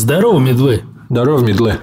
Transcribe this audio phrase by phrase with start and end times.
[0.00, 0.82] Здорово, медвы!
[1.10, 1.78] Здорово, медлы.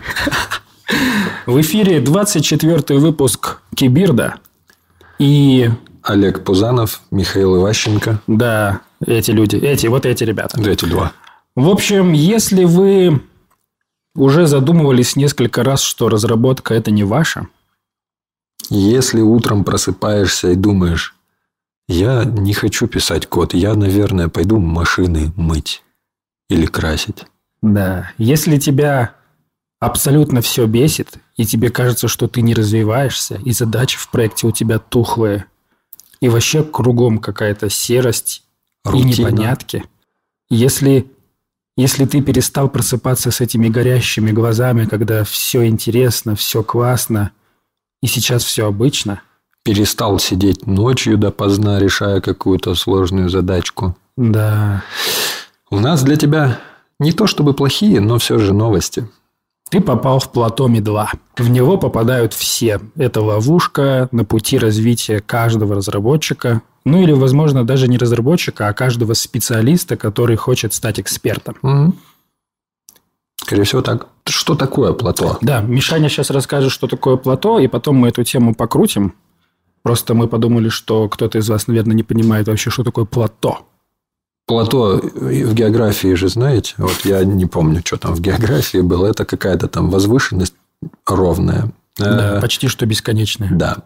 [1.46, 4.40] В эфире 24 выпуск Кибирда.
[5.20, 5.70] И
[6.02, 8.20] Олег Пузанов, Михаил Иващенко.
[8.26, 10.60] да, эти люди, эти, вот эти ребята.
[10.60, 11.12] Да, эти два.
[11.56, 13.22] В общем, если вы
[14.16, 17.48] уже задумывались несколько раз, что разработка это не ваша,
[18.72, 21.14] Если утром просыпаешься и думаешь,
[21.88, 25.84] я не хочу писать код, я, наверное, пойду машины мыть
[26.50, 27.28] или красить.
[27.62, 29.16] Да, если тебя
[29.80, 34.52] абсолютно все бесит, и тебе кажется, что ты не развиваешься, и задачи в проекте у
[34.52, 35.46] тебя тухлые,
[36.20, 38.44] и вообще кругом какая-то серость
[38.86, 39.30] и Рутина.
[39.30, 39.84] непонятки,
[40.50, 41.12] если,
[41.76, 47.32] если ты перестал просыпаться с этими горящими глазами, когда все интересно, все классно,
[48.02, 49.22] и сейчас все обычно,
[49.68, 53.98] Перестал сидеть ночью допоздна, решая какую-то сложную задачку.
[54.16, 54.82] да,
[55.70, 56.58] У нас для тебя
[57.00, 59.08] не то чтобы плохие, но все же новости.
[59.70, 61.08] Ты попал в плато Ми-2.
[61.38, 62.80] В него попадают все.
[62.96, 66.62] Это ловушка на пути развития каждого разработчика.
[66.86, 71.56] Ну или, возможно, даже не разработчика, а каждого специалиста, который хочет стать экспертом.
[71.62, 72.00] Мгм.
[73.36, 74.08] Скорее всего, так.
[74.26, 75.38] Что такое плато?
[75.42, 79.14] Да, Мишаня сейчас расскажет, что такое плато, и потом мы эту тему покрутим.
[79.84, 83.66] Просто мы подумали, что кто-то из вас, наверное, не понимает вообще, что такое плато.
[84.48, 89.26] Плато в географии же знаете, вот я не помню, что там в географии было, это
[89.26, 90.56] какая-то там возвышенность
[91.06, 91.72] ровная.
[91.98, 93.50] Да, Э, почти что бесконечное.
[93.52, 93.78] Да.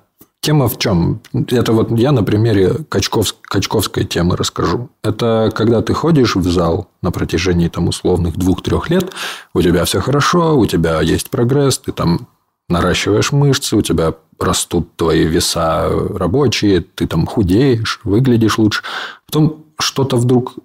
[0.41, 1.21] Тема в чем?
[1.49, 4.89] Это вот я на примере Качков, Качковской темы расскажу.
[5.03, 9.11] Это когда ты ходишь в зал на протяжении там условных двух-трех лет,
[9.53, 12.27] у тебя все хорошо, у тебя есть прогресс, ты там
[12.69, 18.81] наращиваешь мышцы, у тебя растут твои веса рабочие, ты там худеешь, выглядишь лучше.
[19.27, 20.55] Потом что-то вдруг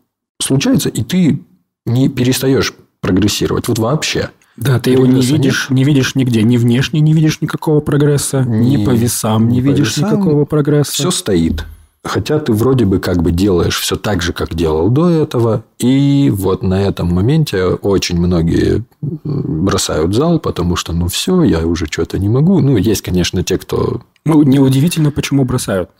[0.40, 1.42] случается, и ты
[1.84, 3.68] не перестаешь прогрессировать.
[3.68, 4.30] Вот вообще.
[4.56, 6.42] Да, ты его не видишь, не видишь нигде.
[6.42, 10.14] Ни внешне не видишь никакого прогресса, ни, Ни- по весам не по видишь весам.
[10.14, 10.92] никакого прогресса.
[10.92, 11.64] Все стоит.
[12.02, 15.64] Хотя ты вроде бы как бы делаешь все так же, как делал до этого.
[15.78, 21.86] И вот на этом моменте очень многие бросают зал, потому что ну все, я уже
[21.86, 22.60] что-то не могу.
[22.60, 24.02] Ну, есть, конечно, те, кто...
[24.24, 25.90] Ну, неудивительно, почему бросают.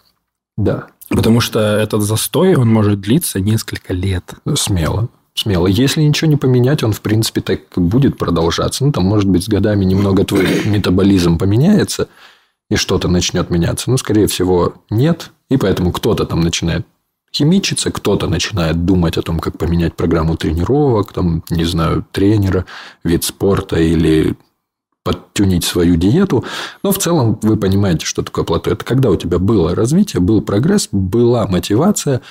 [0.57, 4.35] Да, Потому что этот застой, он может длиться несколько лет.
[4.57, 5.09] смело.
[5.35, 5.67] Смело.
[5.67, 8.85] Если ничего не поменять, он, в принципе, так будет продолжаться.
[8.85, 12.09] Ну, там, может быть, с годами немного твой метаболизм поменяется,
[12.71, 13.91] и что-то начнет меняться.
[13.91, 15.31] Ну, скорее всего, нет.
[15.51, 16.87] И поэтому кто-то там начинает
[17.33, 22.65] химичиться, кто-то начинает думать о том, как поменять программу тренировок, там, не знаю, тренера,
[23.05, 24.37] вид спорта или
[25.07, 26.45] подтюнить свою диету.
[26.83, 28.73] Но в целом вы понимаете, что такое плато.
[28.73, 32.23] Это когда у тебя было развитие, был прогресс, была мотивация,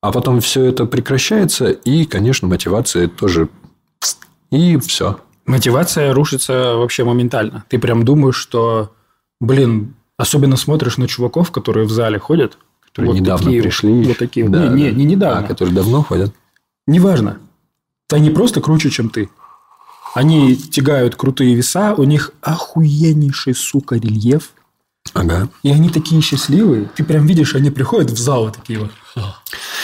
[0.00, 3.48] а потом все это прекращается, и, конечно, мотивация тоже...
[4.50, 5.20] И все.
[5.46, 7.64] Мотивация рушится вообще моментально.
[7.68, 8.90] Ты прям думаешь, что,
[9.40, 12.58] блин, особенно смотришь на чуваков, которые в зале ходят.
[12.84, 14.04] Которые вот недавно такие пришли.
[14.04, 14.48] Вот такие.
[14.48, 14.96] Да, не, не, да.
[14.96, 15.38] не недавно.
[15.38, 16.34] А, которые давно ходят.
[16.88, 17.38] Неважно.
[18.10, 19.28] Они просто круче, чем ты.
[20.14, 24.52] Они тягают крутые веса, у них охуеннейший, сука, рельеф.
[25.12, 25.48] Ага.
[25.62, 26.88] И они такие счастливые.
[26.94, 28.90] Ты прям видишь, они приходят в зал такие вот.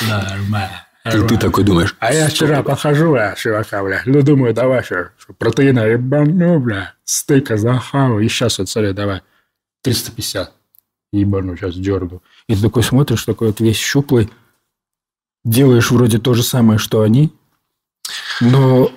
[0.09, 0.87] Нормально.
[1.05, 4.03] И ты такой думаешь, А я вчера похожу, бля, чувака, бля.
[4.05, 6.95] Ну, думаю, давай что, протеина ебану, бля.
[7.05, 8.21] Стейка захаваю.
[8.21, 9.23] И сейчас вот, смотри, давай.
[9.83, 10.53] 350.
[11.13, 12.23] Ебану, сейчас дергаю.
[12.49, 14.31] И ты такой смотришь, такой вот весь щуплый.
[15.43, 17.33] Делаешь вроде то же самое, что они.
[18.41, 18.93] Но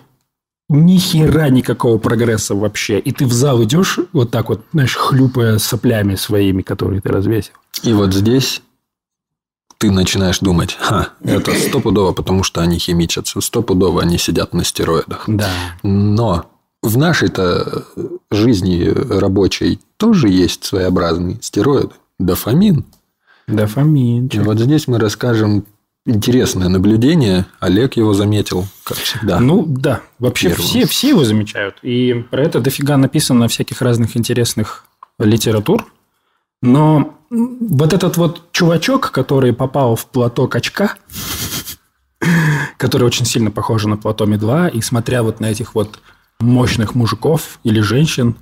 [0.73, 2.99] ни хера никакого прогресса вообще.
[2.99, 7.53] И ты в зал идешь вот так вот, знаешь, хлюпая соплями своими, которые ты развесил.
[7.83, 8.61] И вот здесь
[9.77, 15.25] ты начинаешь думать, ха, это стопудово, потому что они химичатся, стопудово они сидят на стероидах.
[15.27, 15.49] Да.
[15.83, 16.45] Но
[16.81, 17.85] в нашей-то
[18.31, 18.87] жизни
[19.19, 21.93] рабочей тоже есть своеобразные стероиды.
[22.17, 22.85] Дофамин.
[23.47, 24.27] Дофамин.
[24.27, 25.65] И вот здесь мы расскажем
[26.05, 27.45] интересное наблюдение.
[27.59, 29.39] Олег его заметил, как всегда.
[29.39, 30.65] Ну да, вообще Первым.
[30.65, 31.77] все, все его замечают.
[31.81, 34.85] И про это дофига написано всяких разных интересных
[35.19, 35.85] литератур.
[36.61, 40.95] Но вот этот вот чувачок, который попал в плато качка,
[42.77, 45.99] который очень сильно похож на плато Ми-2, и смотря вот на этих вот
[46.39, 48.35] мощных мужиков или женщин,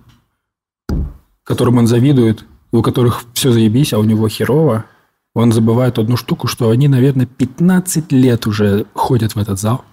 [1.44, 4.86] которым он завидует, у которых все заебись, а у него херово,
[5.34, 9.86] он забывает одну штуку, что они, наверное, 15 лет уже ходят в этот зал.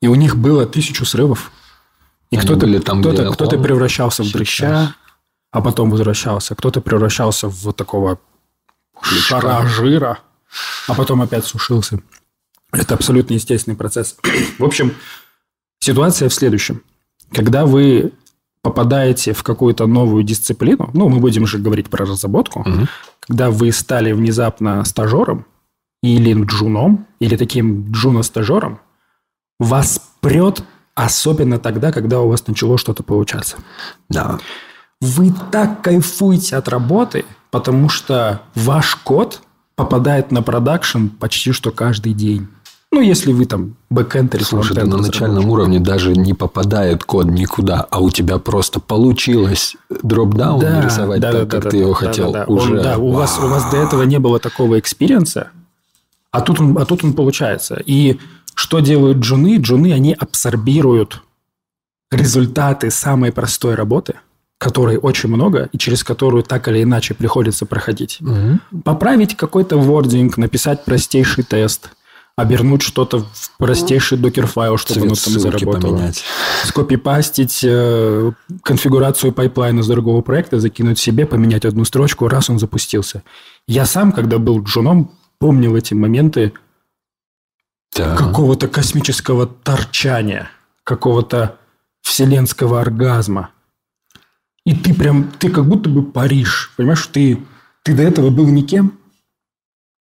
[0.00, 1.52] И у них было тысячу срывов.
[2.30, 4.94] И кто-то, кто-то, кто-то превращался в дрыща,
[5.50, 6.54] а потом возвращался.
[6.54, 8.18] Кто-то превращался в вот такого
[9.00, 9.40] Ключка.
[9.40, 10.18] шара жира,
[10.88, 12.00] а потом опять сушился.
[12.72, 14.16] Это абсолютно естественный процесс.
[14.58, 14.94] В общем,
[15.82, 16.84] Ситуация в следующем.
[17.32, 18.12] Когда вы
[18.62, 22.88] попадаете в какую-то новую дисциплину, ну, мы будем же говорить про разработку, Мгм.
[23.20, 25.44] когда вы стали внезапно стажером
[26.02, 28.78] или джуном, или таким джуно-стажером,
[29.58, 30.62] вас прет
[30.94, 33.56] особенно тогда, когда у вас начало что-то получаться.
[34.08, 34.38] Да.
[35.00, 39.42] Вы так кайфуете от работы, потому что ваш код
[39.74, 42.48] попадает на продакшн почти что каждый день.
[42.94, 47.24] Ну, если вы там backend или Слушай, да на начальном уровне даже не попадает код
[47.26, 52.32] никуда, а у тебя просто получилось dropdown нарисовать так, как ты его хотел.
[52.32, 52.52] да, да.
[52.52, 52.76] Уже.
[52.76, 55.48] Он- да, у вас, у вас до этого не было такого experience а,
[56.30, 57.80] а тут, он, а тут он получается.
[57.86, 58.18] И
[58.54, 59.56] что делают джуны?
[59.56, 61.22] Джуны, они абсорбируют
[62.10, 64.16] результаты самой простой работы,
[64.58, 68.18] которой очень много, и через которую так или иначе приходится проходить.
[68.20, 68.60] Мгм.
[68.84, 71.90] Поправить какой-то wording, написать простейший тест,
[72.36, 76.24] обернуть что-то в простейший Dockerfile, чтобы Цвет оно там заработало поменять.
[76.64, 78.32] скопипастить э,
[78.62, 83.22] конфигурацию пайплайна с другого проекта, закинуть себе, поменять одну строчку, раз он запустился.
[83.68, 86.52] Я сам, когда был джуном, помнил эти моменты
[87.94, 88.16] Да.
[88.16, 90.50] какого-то космического торчания,
[90.84, 91.56] какого-то
[92.00, 93.50] вселенского оргазма.
[94.64, 96.72] И ты прям, ты как будто бы паришь.
[96.76, 97.44] Понимаешь, ты,
[97.82, 98.98] ты до этого был никем.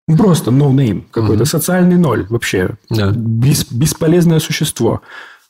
[0.06, 1.46] Просто no name какой-то, Мгм.
[1.46, 2.70] социальный ноль вообще.
[2.88, 3.10] Да.
[3.12, 5.02] Бес- бесполезное существо.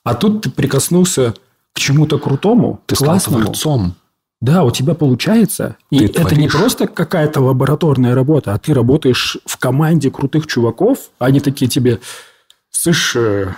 [0.04, 1.34] А тут ты прикоснулся
[1.74, 3.44] к чему-то крутому, Ты классному.
[3.44, 3.94] творцом.
[4.42, 5.76] Да, у тебя получается.
[5.90, 6.52] И Ты это не творишь.
[6.52, 11.10] просто какая-то лабораторная работа, а ты работаешь в команде крутых чуваков.
[11.18, 12.00] Они такие тебе,
[12.70, 13.48] слышь, э,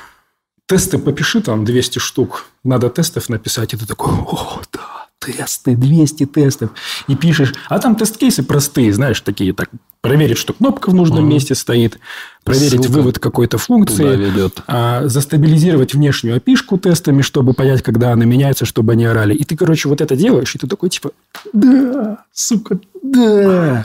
[0.72, 2.46] тесты попиши там 200 штук.
[2.64, 3.74] Надо тестов написать.
[3.74, 6.70] И ты такой, о, да, тесты, 200 тестов.
[7.08, 7.52] И пишешь.
[7.68, 9.68] А там тест-кейсы простые, знаешь, такие, так,
[10.00, 11.28] проверить, что кнопка в нужном Мгм.
[11.28, 11.98] месте стоит,
[12.42, 14.62] проверить Ссылка вывод какой-то функции, ведет.
[14.66, 19.34] а, застабилизировать внешнюю опишку тестами, чтобы понять, когда она меняется, чтобы они орали.
[19.34, 21.10] И ты, короче, вот это делаешь, и ты такой, типа,
[21.52, 23.84] да, сука, да.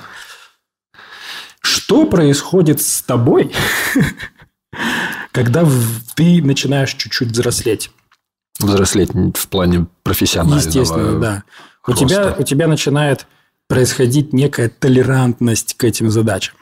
[1.59, 3.51] Что происходит с тобой,
[5.37, 5.69] когда
[6.15, 7.91] ты начинаешь чуть-чуть взрослеть?
[8.59, 10.57] Взрослеть в плане профессионального.
[10.57, 11.43] Естественно, да.
[11.85, 13.27] У тебя, у тебя начинает
[13.67, 16.55] происходить некая толерантность к этим задачам.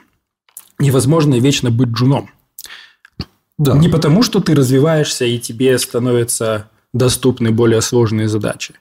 [0.78, 2.28] Невозможно вечно быть джуном.
[3.56, 3.78] Да.
[3.78, 8.74] Не потому, что ты развиваешься и тебе становятся доступны более сложные задачи.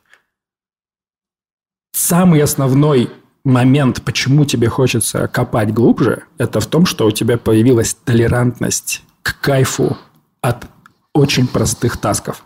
[1.93, 3.09] Самый основной
[3.45, 9.41] момент, почему тебе хочется копать глубже, это в том, что у тебя появилась толерантность к
[9.41, 9.97] кайфу
[10.41, 10.67] от
[11.11, 12.43] очень простых тасков.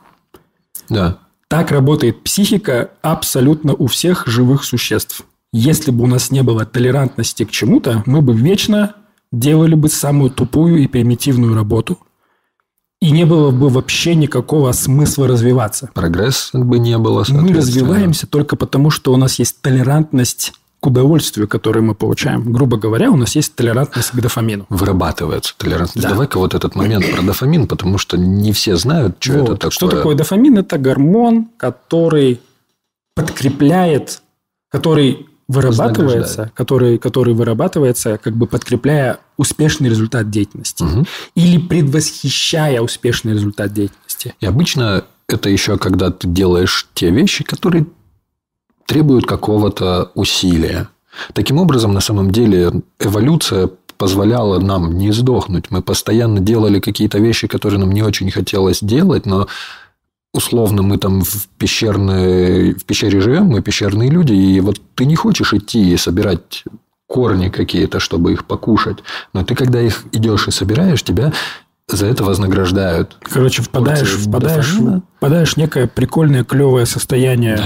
[0.87, 1.19] Да.
[1.49, 5.23] Так работает психика абсолютно у всех живых существ.
[5.51, 8.95] Если бы у нас не было толерантности к чему-то, мы бы вечно
[9.33, 11.99] делали бы самую тупую и примитивную работу.
[13.01, 15.89] И не было бы вообще никакого смысла развиваться.
[15.93, 21.47] Прогресса бы не было, Мы развиваемся только потому, что у нас есть толерантность к удовольствию,
[21.47, 22.53] которое мы получаем.
[22.53, 24.65] Грубо говоря, у нас есть толерантность к дофамину.
[24.69, 26.01] Вырабатывается толерантность.
[26.01, 26.09] Да.
[26.09, 29.43] Давай-ка вот этот момент про дофамин, потому что не все знают, что Вот.
[29.43, 29.71] это такое.
[29.71, 30.57] Что такое дофамин?
[30.59, 32.39] Это гормон, который
[33.15, 34.21] подкрепляет,
[34.69, 40.83] который вырабатывается, который, который вырабатывается, как бы подкрепляя успешный результат деятельности.
[40.83, 41.07] Мгм.
[41.35, 44.35] Или предвосхищая успешный результат деятельности.
[44.39, 47.85] И обычно это еще когда ты делаешь те вещи, которые
[48.89, 50.89] требуют какого-то усилия.
[51.33, 55.65] Таким образом, на самом деле, эволюция позволяла нам не сдохнуть.
[55.69, 59.47] Мы постоянно делали какие-то вещи, которые нам не очень хотелось делать, но
[60.33, 65.15] условно мы там в, пещерной, в пещере живем, мы пещерные люди, и вот ты не
[65.15, 66.63] хочешь идти и собирать
[67.05, 68.97] корни какие-то, чтобы их покушать,
[69.33, 71.31] но ты когда их идешь и собираешь, тебя
[71.87, 73.17] за это вознаграждают.
[73.21, 75.03] Короче, впадаешь, Порции впадаешь, дофамина.
[75.17, 77.59] впадаешь в некое прикольное, клевое состояние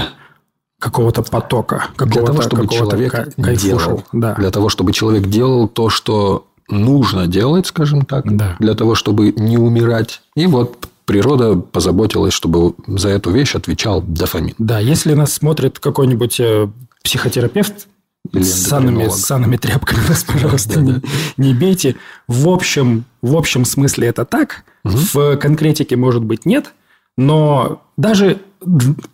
[0.84, 3.78] какого-то потока, Для какого-то, того, чтобы человек кай- кайфушел.
[3.78, 4.04] делал.
[4.12, 4.34] Да.
[4.34, 8.36] Для того, чтобы человек делал то, что нужно делать, скажем так.
[8.36, 8.56] Да.
[8.58, 10.20] Для того, чтобы не умирать.
[10.36, 14.54] И вот природа позаботилась, чтобы за эту вещь отвечал дофамин.
[14.58, 16.68] Да, если нас смотрит какой-нибудь э,
[17.02, 17.88] психотерапевт,
[18.32, 21.02] с санными, с санными тряпками нас, пожалуйста, не,
[21.36, 21.96] не бейте.
[22.28, 24.64] В общем, в общем смысле это так.
[24.82, 26.72] В конкретике, может быть, нет.
[27.16, 28.40] Но даже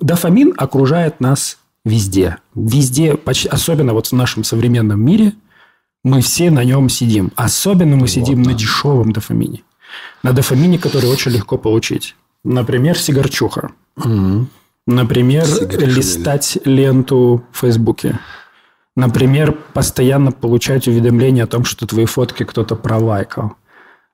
[0.00, 2.38] дофамин окружает нас везде.
[2.54, 5.32] Везде, почти, особенно вот в нашем современном мире,
[6.04, 7.32] мы все на нем сидим.
[7.36, 9.62] Особенно мы сидим на дешевом дофамине.
[10.22, 12.16] На дофамине, который очень легко получить.
[12.44, 13.72] Например, сигарчуха.
[13.96, 14.48] Мгм.
[14.86, 15.90] Например, Сигарешвили.
[15.90, 18.18] листать ленту в Фейсбуке.
[18.96, 23.54] Например, постоянно получать уведомления о том, что твои фотки кто-то пролайкал.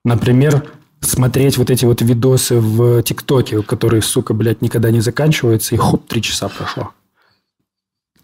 [0.05, 0.65] Например,
[1.01, 6.07] смотреть вот эти вот видосы в ТикТоке, которые, сука, блядь, никогда не заканчиваются, и хоп,
[6.07, 6.91] три часа прошло.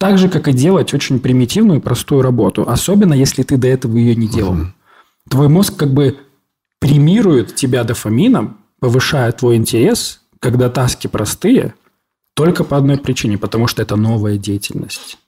[0.02, 2.68] Так же, как и делать очень примитивную, простую работу.
[2.68, 4.54] Особенно, если ты до этого ее не делал.
[4.54, 4.66] Угу.
[5.30, 6.18] Твой мозг как бы
[6.80, 11.74] премирует тебя дофамином, повышая твой интерес, когда таски простые,
[12.34, 15.18] только по одной причине, потому что это новая деятельность.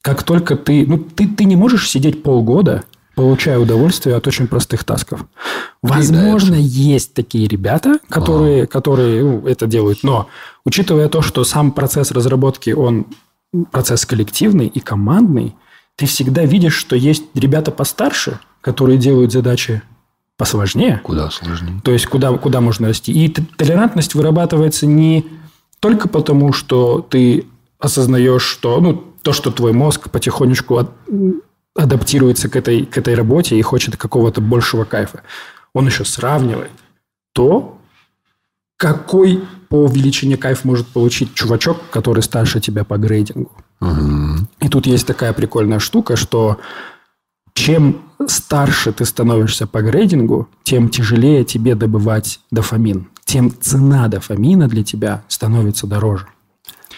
[0.00, 0.86] Как только ты...
[0.86, 2.84] Ну, ты, ты не можешь сидеть полгода,
[3.14, 5.26] получая удовольствие от очень простых тасков.
[5.82, 10.30] Возможно, есть такие ребята, которые, которые ну, это делают, но
[10.64, 13.08] учитывая то, что сам процесс разработки, он
[13.70, 15.54] процесс коллективный и командный,
[15.96, 19.82] ты всегда видишь, что есть ребята постарше, которые делают задачи
[20.36, 21.00] посложнее.
[21.04, 21.80] Куда сложнее.
[21.84, 23.12] То есть, куда, куда можно расти.
[23.12, 25.26] И толерантность вырабатывается не
[25.80, 27.46] только потому, что ты
[27.78, 30.90] осознаешь, что ну, то, что твой мозг потихонечку от,
[31.74, 35.22] адаптируется к этой, к этой работе и хочет какого-то большего кайфа.
[35.74, 36.70] Он еще сравнивает
[37.32, 37.78] то,
[38.82, 43.52] какой по величине кайф может получить чувачок, который старше тебя по грейдингу.
[43.80, 44.48] Угу.
[44.58, 46.58] И тут есть такая прикольная штука, что
[47.54, 53.06] чем старше ты становишься по грейдингу, тем тяжелее тебе добывать дофамин.
[53.24, 56.26] Тем цена дофамина для тебя становится дороже.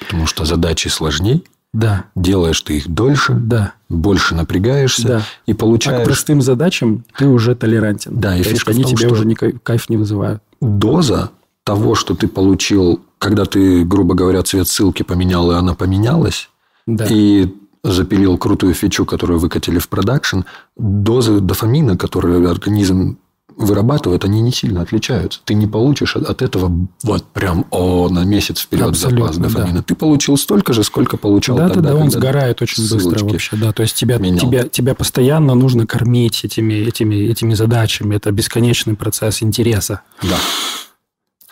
[0.00, 1.43] Потому что задачи сложнее.
[1.75, 2.07] Да.
[2.17, 3.35] Делаешь ты их дольше.
[3.35, 3.75] Да.
[3.91, 5.07] Больше напрягаешься.
[5.07, 5.23] Да.
[5.45, 6.00] И получаешь...
[6.00, 8.19] А к простым задачам ты уже толерантен.
[8.19, 10.43] Да, и То фишка есть, они том, тебе уже не кайф не вызывают.
[10.62, 11.31] Доза
[11.64, 16.50] того, что ты получил, когда ты, грубо говоря, цвет ссылки поменял, и она поменялась,
[16.87, 17.06] да.
[17.09, 17.52] и
[17.83, 20.40] запилил крутую фичу, которую выкатили в продакшн,
[20.76, 23.18] дозы дофамина, которые организм
[23.56, 25.40] вырабатывает, они не сильно отличаются.
[25.44, 29.78] Ты не получишь от этого вот прям о, на месяц вперед Абсолютно, запас дофамина.
[29.78, 29.83] Да.
[29.83, 31.90] Ты получил столько же, сколько получал да, тогда.
[31.90, 33.56] Да, да, он сгорает очень быстро вообще.
[33.56, 38.16] Да, то есть тебя, тебя, тебя постоянно нужно кормить этими, этими, этими задачами.
[38.16, 40.00] Это бесконечный процесс интереса.
[40.23, 40.37] Да.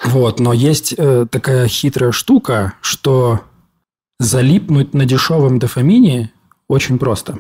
[0.03, 3.41] Вот, но есть э, такая хитрая штука, что
[4.19, 6.33] залипнуть на дешевом дофамине
[6.69, 7.39] очень просто.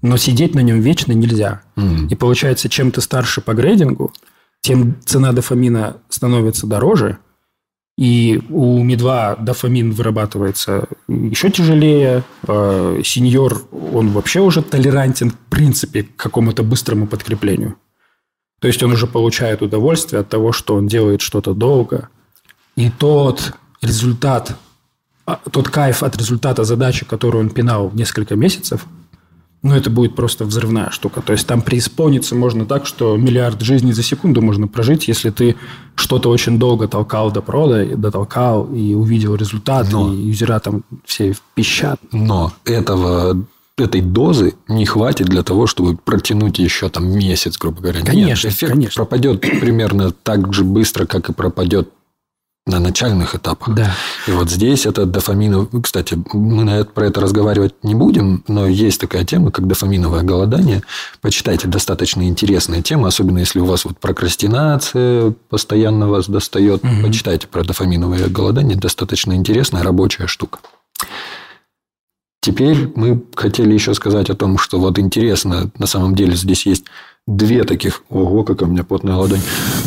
[0.00, 1.62] Но сидеть на нем вечно нельзя.
[1.76, 2.08] Mm.
[2.08, 4.12] И получается, чем ты старше по грейдингу,
[4.60, 7.18] тем цена дофамина становится дороже.
[7.98, 12.24] И у Ми-2 дофамин вырабатывается еще тяжелее.
[12.48, 17.76] Э, сеньор, он вообще уже толерантен, в принципе, к какому-то быстрому подкреплению.
[18.62, 22.08] То есть он уже получает удовольствие от того, что он делает что-то долго.
[22.76, 24.56] И тот результат,
[25.26, 28.86] а, тот кайф от результата задачи, которую он пинал несколько месяцев,
[29.62, 31.22] ну, это будет просто взрывная штука.
[31.22, 35.56] То есть там преисполниться можно так, что миллиард жизней за секунду можно прожить, если ты
[35.96, 40.12] что-то очень долго толкал до прода, дотолкал и увидел результат, Но.
[40.12, 41.98] и юзера там все пищат.
[42.12, 43.44] Но этого
[43.82, 48.00] этой дозы не хватит для того, чтобы протянуть еще там месяц, грубо говоря.
[48.00, 49.04] Конечно, Нет, эффект конечно.
[49.04, 51.88] пропадет примерно так же быстро, как и пропадет
[52.64, 53.74] на начальных этапах.
[53.74, 53.92] Да.
[54.28, 55.66] И вот здесь это дофаминовое...
[55.82, 60.22] Кстати, мы на это, про это разговаривать не будем, но есть такая тема, как дофаминовое
[60.22, 60.82] голодание.
[61.20, 66.84] Почитайте, достаточно интересная тема, особенно если у вас вот прокрастинация постоянно вас достает.
[66.84, 67.02] Угу.
[67.02, 70.60] Почитайте про дофаминовое голодание, достаточно интересная рабочая штука.
[72.42, 76.84] Теперь мы хотели еще сказать о том, что вот интересно, на самом деле здесь есть
[77.28, 79.40] две таких, ого, как у меня потная ладонь,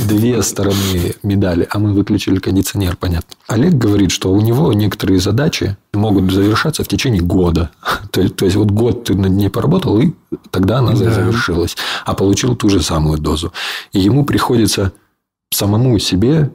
[0.08, 3.36] две стороны медали, а мы выключили кондиционер, понятно.
[3.48, 7.72] Олег говорит, что у него некоторые задачи могут завершаться в течение года.
[8.12, 10.14] То, то есть, вот год ты над ней поработал, и
[10.50, 11.12] тогда она да.
[11.12, 11.76] завершилась.
[12.06, 13.52] А получил ту же самую дозу.
[13.92, 14.94] И ему приходится
[15.52, 16.52] самому себе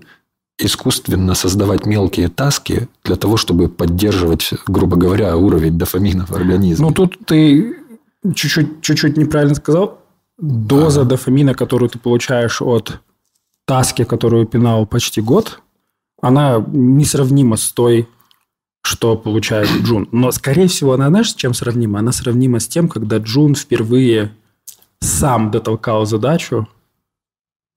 [0.61, 6.87] искусственно создавать мелкие таски для того, чтобы поддерживать, грубо говоря, уровень дофамина в организме.
[6.87, 7.76] Ну, тут ты
[8.35, 10.00] чуть-чуть, чуть-чуть неправильно сказал.
[10.38, 11.11] Доза ага.
[11.11, 13.00] дофамина, которую ты получаешь от
[13.67, 15.61] таски, которую пинал почти год,
[16.21, 18.09] она несравнима с той,
[18.83, 20.09] что получает Джун.
[20.12, 21.99] Но, скорее всего, она, знаешь, с чем сравнима?
[21.99, 24.33] Она сравнима с тем, когда Джун впервые
[25.00, 26.69] сам дотолкал задачу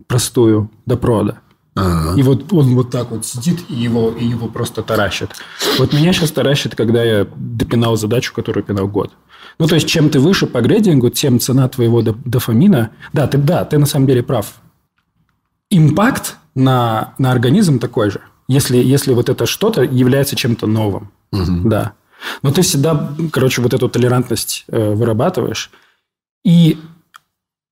[0.07, 1.41] простую до прода.
[1.75, 5.31] И вот он вот так вот сидит, и его, и его просто таращит.
[5.79, 9.11] Вот меня сейчас таращит, когда я допинал задачу, которую пинал год.
[9.57, 12.91] Ну, то есть, чем ты выше по грейдингу, тем цена твоего дофамина...
[13.11, 14.53] Да, ты, да, ты на самом деле прав.
[15.69, 21.11] Импакт на, на организм такой же, если, если вот это что-то является чем-то новым.
[21.31, 21.69] Угу.
[21.69, 21.93] Да.
[22.43, 25.71] Но ты всегда, короче, вот эту толерантность э, вырабатываешь.
[26.45, 26.79] И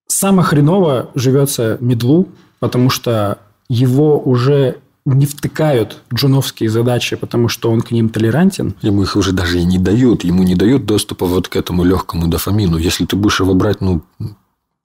[0.08, 2.28] самое хреново живется медлу,
[2.58, 3.38] потому что
[3.72, 4.76] его уже
[5.06, 8.74] не втыкают джуновские задачи, потому что он к ним толерантен.
[8.82, 10.24] Ему их уже даже и не дают.
[10.24, 12.76] Ему не дают доступа вот к этому легкому дофамину.
[12.76, 14.02] Если ты будешь его брать, ну,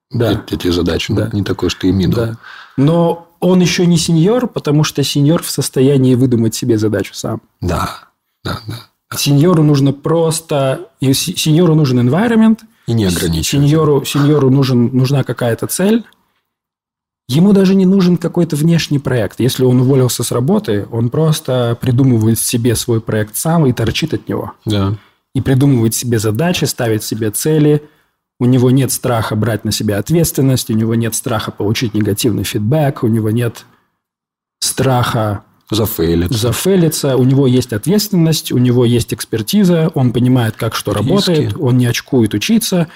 [0.10, 0.44] Да.
[0.50, 1.12] эти задачи.
[1.12, 1.30] Ну, Да.
[1.34, 2.16] Не такой, что и middle.
[2.16, 2.38] Да.
[2.78, 7.42] Но он еще не сеньор, потому что сеньор в состоянии выдумать себе задачу сам.
[7.62, 7.90] Да,
[8.44, 9.18] да, да.
[9.18, 10.90] Сеньору нужно просто...
[11.02, 13.46] Сеньору нужен environment, И не ограничивать.
[13.66, 16.06] Сеньору, сеньору нужен, нужна какая-то цель.
[17.30, 19.42] Ему даже не нужен какой-то внешний проект.
[19.42, 24.30] Если он уволился с работы, он просто придумывает себе свой проект сам и торчит от
[24.30, 24.54] него.
[24.66, 24.96] Да.
[25.36, 27.84] И придумывает себе задачи, ставит себе цели.
[28.40, 33.04] У него нет страха брать на себя ответственность, у него нет страха получить негативный фидбэк,
[33.04, 33.66] у него нет
[34.60, 36.38] страха Зафейлиться.
[36.38, 41.10] зафейлиться, у него есть ответственность, у него есть экспертиза, он понимает, как что Риски.
[41.10, 42.88] работает, он не очкует учиться,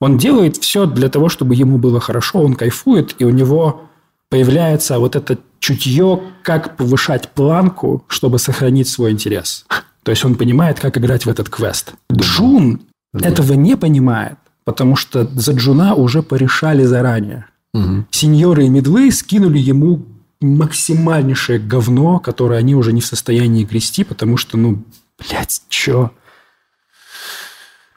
[0.00, 3.82] он делает все для того, чтобы ему было хорошо, он кайфует, и у него
[4.30, 9.64] появляется вот это чутье, как повышать планку, чтобы сохранить свой интерес.
[10.02, 11.94] То есть он понимает, как играть в этот квест.
[12.12, 12.80] Джун
[13.12, 18.06] этого не понимает, потому что за Джуна уже порешали заранее Мгм.
[18.10, 20.04] сеньоры и мидлы скинули ему
[20.40, 24.82] максимальнейшее говно, которое они уже не в состоянии грести, потому что, ну,
[25.18, 26.10] блядь, чё?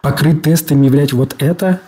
[0.01, 1.81] Покрыть тестами, блядь, вот это?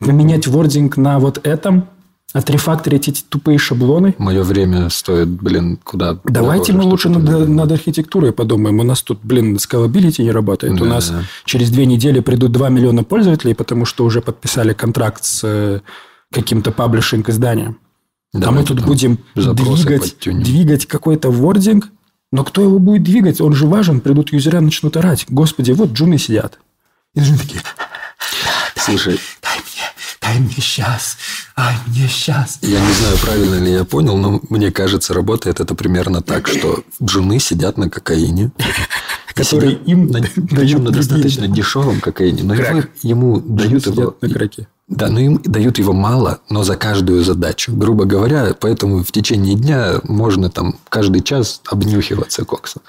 [0.00, 1.88] Поменять wording на вот этом?
[2.32, 4.14] Отрефакторить эти тупые шаблоны?
[4.16, 8.80] Мое время стоит, блин, куда Давайте дороже, мы лучше над, над архитектурой подумаем.
[8.80, 10.72] У нас тут, блин, scalability не работает.
[10.80, 11.24] У Да, нас да.
[11.44, 15.80] через две недели придут 2 миллиона пользователей, потому что уже подписали контракт с э,
[16.32, 17.76] каким-то паблишинг-изданием.
[18.32, 20.42] Да, а мы тут будем двигать, подтюнем.
[20.42, 21.90] двигать какой-то вординг.
[22.32, 23.40] Но кто его будет двигать?
[23.40, 24.00] Он же важен.
[24.00, 25.26] Придут юзера, начнут орать.
[25.28, 26.58] Господи, вот джуны сидят.
[27.14, 27.60] И джуны такие,
[28.84, 31.16] Слушай, дай мне, дай мне сейчас,
[31.56, 32.58] ай, мне сейчас.
[32.62, 36.82] я не знаю, правильно ли я понял, но мне кажется, работает это примерно так, что
[37.02, 38.50] джуны сидят на кокаине.
[39.34, 42.54] Который им на, дают причем на достаточно дешевом кокаине, но
[43.02, 44.16] ему дают его...
[44.20, 44.68] на краке.
[44.92, 47.72] Да, но им дают его мало, но за каждую задачу.
[47.74, 52.82] Грубо говоря, поэтому в течение дня можно там каждый час обнюхиваться коксом.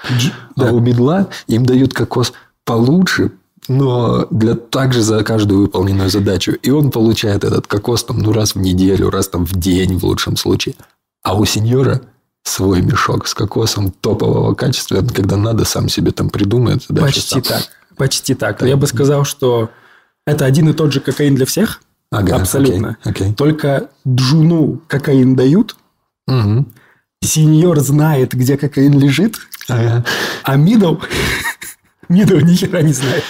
[0.56, 0.72] А да.
[0.72, 2.34] у медла им дают кокос
[2.66, 3.32] получше,
[3.68, 6.52] но для также за каждую выполненную задачу.
[6.52, 10.04] И он получает этот кокос там, ну, раз в неделю, раз там в день в
[10.04, 10.74] лучшем случае.
[11.22, 12.02] А у сеньора
[12.42, 16.86] свой мешок с кокосом топового качества, когда надо, сам себе там придумает.
[16.88, 17.42] Почти сам.
[17.42, 17.62] так.
[17.96, 18.60] Почти так.
[18.60, 19.70] Я бы сказал, что
[20.26, 21.80] это один и тот же кокаин для всех.
[22.18, 22.96] Ага, Абсолютно.
[23.04, 23.34] окей, окей.
[23.34, 25.76] Только джуну кокаин дают,
[26.26, 26.66] Мгм.
[27.22, 29.36] сеньор знает, где кокаин лежит,
[29.68, 30.04] Ага.
[30.42, 30.96] а мидл,
[32.08, 33.24] мидл ни хера не знает.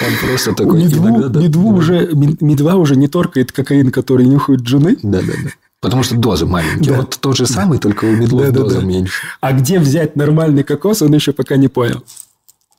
[0.00, 1.28] Он просто такой мидлу, иногда...
[1.28, 1.78] да, мидлу да.
[1.78, 4.96] уже, мид- мидла уже не торкает кокаин, который нюхают джуны.
[5.02, 5.50] Да, да, да.
[5.80, 6.92] Потому что дозы маленькие.
[6.94, 7.00] Да.
[7.02, 8.86] Вот тот же самый, только у мидлов Да, да, доза да.
[8.86, 9.22] меньше.
[9.40, 12.02] А где взять нормальный кокос, он еще пока не понял.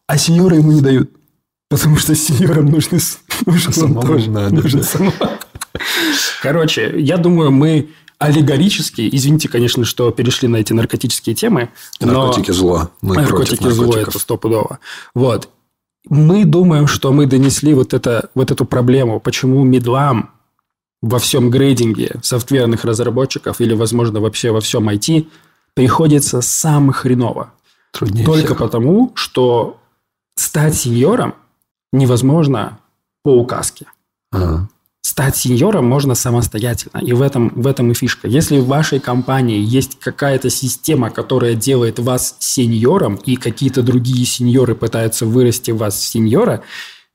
[0.08, 1.12] А сеньора ему не дают.
[1.70, 3.00] Потому что сеньорам нужны,
[3.46, 4.30] нужен Самому тоже.
[4.30, 4.84] надо, нужен.
[6.42, 11.70] Короче, я думаю, мы аллегорически, извините, конечно, что перешли на эти наркотические темы,
[12.00, 12.90] но Наркотики зло.
[13.02, 14.80] Мы наркотики зло, это стопудово.
[15.14, 15.50] Вот.
[16.08, 20.30] Мы думаем, что мы донесли вот, это, вот эту проблему, почему медлам
[21.02, 25.28] во всем грейдинге софтверных разработчиков или, возможно, вообще во всем IT
[25.74, 27.54] приходится самое хреново.
[27.92, 28.58] Труднее Только всех.
[28.58, 29.78] потому, что
[30.36, 31.36] стать сеньором
[31.92, 32.80] невозможно
[33.26, 33.88] по указке.
[34.32, 34.70] Ага.
[35.02, 37.00] Стать сеньором можно самостоятельно.
[37.00, 38.28] И в этом, в этом и фишка.
[38.28, 44.76] Если в вашей компании есть какая-то система, которая делает вас сеньором, и какие-то другие сеньоры
[44.76, 46.62] пытаются вырасти вас в сеньора,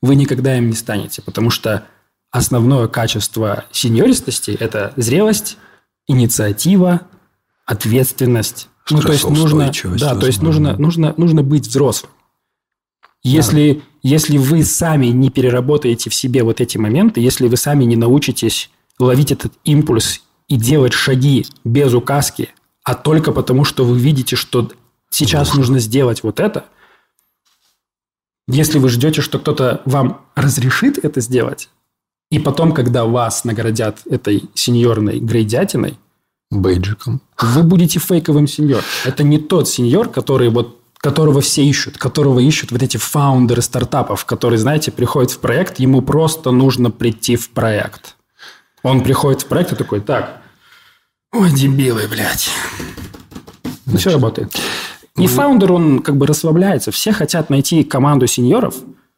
[0.01, 1.21] вы никогда им не станете.
[1.21, 1.85] Потому что
[2.29, 5.57] основное качество сеньористости– это зрелость,
[6.07, 7.01] инициатива,
[7.65, 8.67] ответственность.
[8.89, 12.11] Ну, то есть нужно, да, то есть нужно, нужно, нужно быть взрослым.
[13.23, 17.95] Если, если вы сами не переработаете в себе вот эти моменты, если вы сами не
[17.95, 22.49] научитесь ловить этот импульс и делать шаги без указки,
[22.83, 24.71] а только потому, что вы видите, что
[25.09, 26.65] сейчас нужно сделать вот это,
[28.47, 31.69] если вы ждете, что кто-то вам разрешит это сделать,
[32.31, 35.97] и потом, когда вас наградят этой сеньорной грейдятиной,
[36.49, 37.21] Бейджиком.
[37.39, 38.83] вы будете фейковым сеньор.
[39.05, 44.23] Это не тот сеньор, который вот которого все ищут, которого ищут вот эти фаундеры стартапов,
[44.25, 48.15] которые, знаете, приходят в проект, ему просто нужно прийти в проект.
[48.83, 50.41] Он приходит в проект и такой, так,
[51.33, 52.49] ой, дебилы, блядь.
[53.91, 54.55] И все работает.
[55.17, 56.91] И фаундер, он как бы расслабляется.
[56.91, 58.75] Все хотят найти команду сеньоров,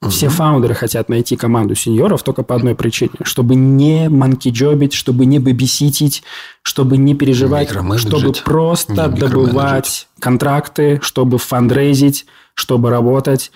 [0.09, 3.11] все фаундеры хотят найти команду сеньоров только по одной причине.
[3.23, 6.23] Чтобы не манкиджобить, чтобы не бэбиситить,
[6.61, 13.51] чтобы не переживать, чтобы просто Не добывать контракты, чтобы фандрейзить, чтобы работать.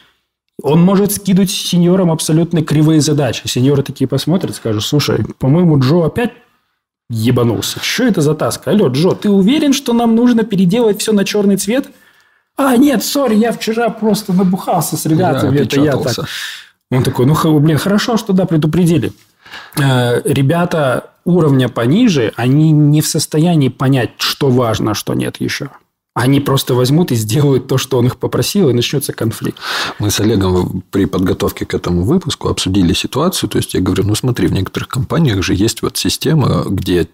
[0.64, 3.46] Он может скидывать сеньорам абсолютно кривые задачи.
[3.46, 6.32] Сеньоры такие посмотрят, скажут, слушай, по-моему, Джо опять
[7.10, 7.80] ебанулся.
[7.82, 8.72] Что это за таска?
[8.72, 11.90] Алло, Джо, ты уверен, что нам нужно переделать все на черный цвет?
[12.58, 15.58] А, нет, сори, я вчера просто набухался с ребятами.
[15.58, 16.28] Да, это я так.
[16.90, 19.14] Он такой, ну, блин, хорошо, что да, предупредили.
[19.78, 25.70] Э, Ребята уровня пониже, они не в состоянии понять, что важно, а что нет еще.
[26.16, 29.60] Они просто возьмут и сделают то, что он их попросил, и начнется конфликт.
[30.00, 33.50] Мы с Олегом при подготовке к этому выпуску обсудили ситуацию.
[33.52, 37.08] То есть, я говорю, ну смотри, в некоторых компаниях же есть вот система, где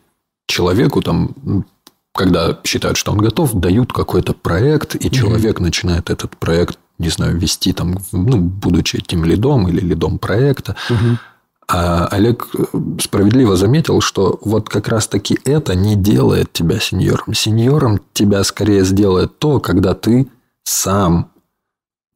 [0.48, 1.66] человеку там, м,
[2.13, 7.38] когда считают, что он готов, дают какой-то проект, и человек начинает этот проект, не знаю,
[7.38, 10.76] вести там, ну, будучи этим лидом или лидом проекта.
[11.65, 12.65] А Олег э,
[13.02, 17.34] справедливо заметил, что вот как раз-таки это не делает тебя сеньором.
[17.34, 20.28] Сеньором тебя скорее сделает то, когда ты
[20.63, 21.32] сам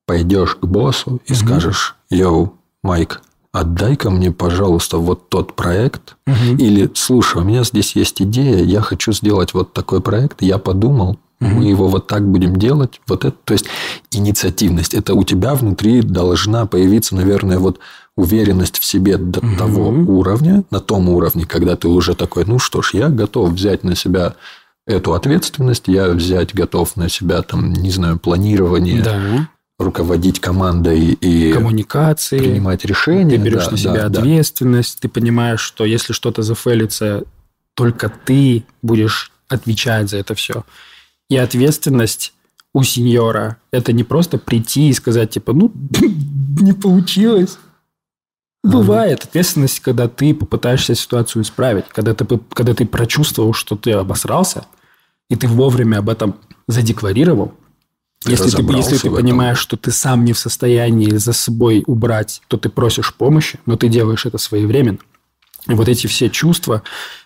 [0.05, 6.15] пойдешь к боссу и скажешь, йоу, Майк, отдай-ка мне, пожалуйста, вот тот проект.
[6.57, 11.17] Или, слушай, у меня здесь есть идея, я хочу сделать вот такой проект, я подумал,
[11.39, 12.99] мы его вот так будем делать.
[13.07, 13.65] Вот это, то есть
[14.11, 14.93] инициативность.
[14.95, 17.79] Это у тебя внутри должна появиться, наверное, вот
[18.15, 22.81] уверенность в себе до того уровня, на том уровне, когда ты уже такой, ну что
[22.81, 24.33] ж, я готов взять на себя
[24.87, 29.47] эту ответственность, я взять готов на себя, там, не знаю, планирование, Да.
[29.79, 32.39] Руководить командой и Коммуникации.
[32.39, 33.37] принимать решения.
[33.37, 34.19] Ты берешь Да, на себя да, да.
[34.19, 37.23] ответственность, ты понимаешь, что если что-то зафейлится,
[37.75, 40.63] только ты будешь отвечать за это все.
[41.29, 42.33] И ответственность
[42.73, 45.71] у сеньора– это не просто прийти и сказать, типа, ну,
[46.59, 47.57] не получилось.
[48.63, 54.65] Бывает ответственность, когда ты попытаешься ситуацию исправить, когда ты, когда ты прочувствовал, что ты обосрался,
[55.29, 56.35] и ты вовремя об этом
[56.67, 57.53] задекларировал.
[58.25, 62.57] Если ты, если ты понимаешь, что ты сам не в состоянии за собой убрать, то
[62.57, 64.99] ты просишь помощи, но ты делаешь это своевременно.
[65.67, 66.83] И вот эти все чувства,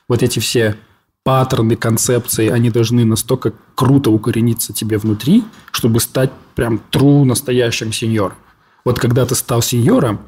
[0.07, 0.75] вот эти все
[1.23, 8.37] паттерны, концепции, они должны настолько круто укорениться тебе внутри, чтобы стать прям true настоящим сеньором.
[8.83, 10.19] Вот когда ты стал сеньором,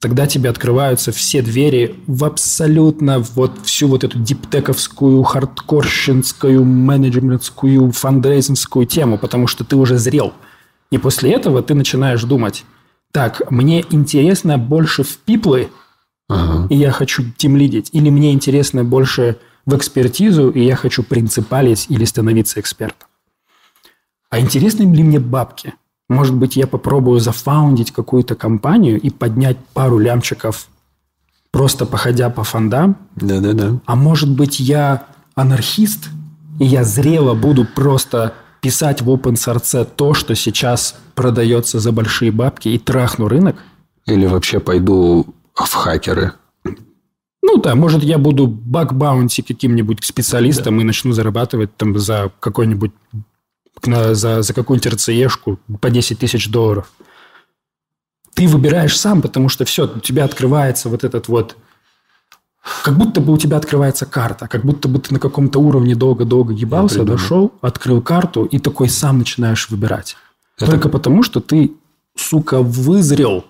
[0.00, 8.86] тогда тебе открываются все двери в абсолютно вот всю вот эту диптековскую, хардкорщинскую, менеджментскую, фандрейзинскую
[8.86, 10.32] тему, потому что ты уже зрел.
[10.90, 12.64] И после этого ты начинаешь думать,
[13.12, 15.70] так, мне интересно больше в пиплы,
[16.28, 16.66] Ага.
[16.70, 22.04] и я хочу тимлидить, или мне интересно больше в экспертизу, и я хочу принципалить или
[22.04, 23.08] становиться экспертом.
[24.30, 25.74] А интересны ли мне бабки?
[26.08, 30.68] Может быть, я попробую зафаундить какую-то компанию и поднять пару лямчиков,
[31.50, 32.96] просто походя по фондам?
[33.16, 33.78] Да-да-да.
[33.84, 36.08] А может быть, я анархист,
[36.58, 42.32] и я зрело буду просто писать в open source то, что сейчас продается за большие
[42.32, 43.56] бабки, и трахну рынок?
[44.06, 46.32] Или вообще пойду в хакеры.
[47.42, 52.92] Ну да, может, я буду баг-баунти каким-нибудь специалистом и начну зарабатывать там за какой-нибудь
[53.86, 56.90] на- за, за какую-нибудь РЦЕшку по 10 тысяч долларов.
[58.34, 61.56] Ты выбираешь сам, потому что все, у тебя открывается вот этот вот...
[62.84, 66.52] Как будто бы у тебя открывается карта, как будто бы ты на каком-то уровне долго-долго
[66.52, 70.16] ебался, дошел, открыл карту и такой сам начинаешь выбирать.
[70.58, 71.72] Это- Только потому, что ты,
[72.16, 73.44] сука, вызрел.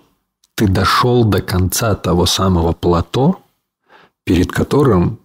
[0.55, 3.39] Ты дошел до конца того самого плато,
[4.23, 5.19] перед которым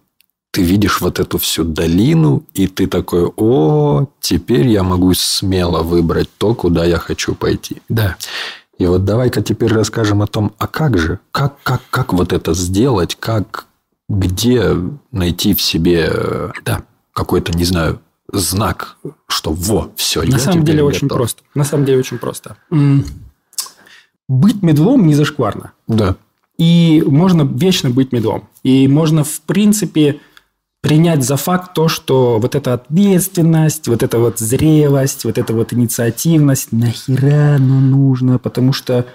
[0.55, 6.29] ты видишь вот эту всю долину, и ты такой, о, теперь я могу смело выбрать
[6.37, 7.81] то, куда я хочу пойти.
[7.89, 8.15] Да.
[8.77, 12.53] И вот давай-ка теперь расскажем о том, а как же, как, как, как вот это
[12.53, 13.65] сделать, как,
[14.07, 14.77] где
[15.11, 16.83] найти в себе э, Да.
[17.11, 17.99] какой-то, не знаю,
[18.31, 18.95] знак,
[19.27, 21.43] что во, все, На самом деле очень просто.
[21.53, 22.55] На самом деле очень просто.
[24.29, 25.73] Быть медлом не зашкварно.
[25.89, 26.15] Да.
[26.57, 28.47] И можно вечно быть медлом.
[28.63, 30.21] И можно, в принципе,
[30.85, 35.73] принять за факт то, что вот эта ответственность, вот эта вот зрелость, вот эта вот
[35.73, 38.37] инициативность, нахера оно нужно?
[38.37, 39.07] Потому что,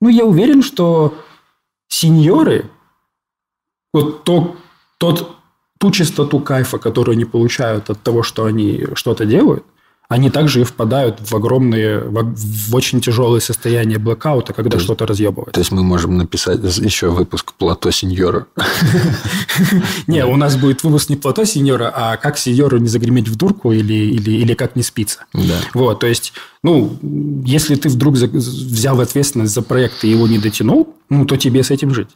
[0.00, 1.18] ну, я уверен, что
[1.88, 2.70] сеньоры,
[3.92, 4.54] вот то,
[4.98, 5.34] тот,
[5.80, 9.64] ту частоту кайфа, которую они получают от того, что они что-то делают,
[10.08, 15.52] они также и впадают в огромные, в, в очень тяжелое состояние блокаута, когда что-то разъебывает.
[15.52, 18.46] То есть мы можем написать еще выпуск плато сеньора.
[20.06, 23.72] Не, у нас будет выпуск не плато сеньора, а как сеньору не загреметь в дурку
[23.72, 25.26] или, или, или как не спиться.
[25.34, 25.60] Да.
[25.74, 26.96] Вот, то есть, ну,
[27.44, 31.70] если ты вдруг взял ответственность за проект и его не дотянул, ну, то тебе с
[31.70, 32.08] этим жить.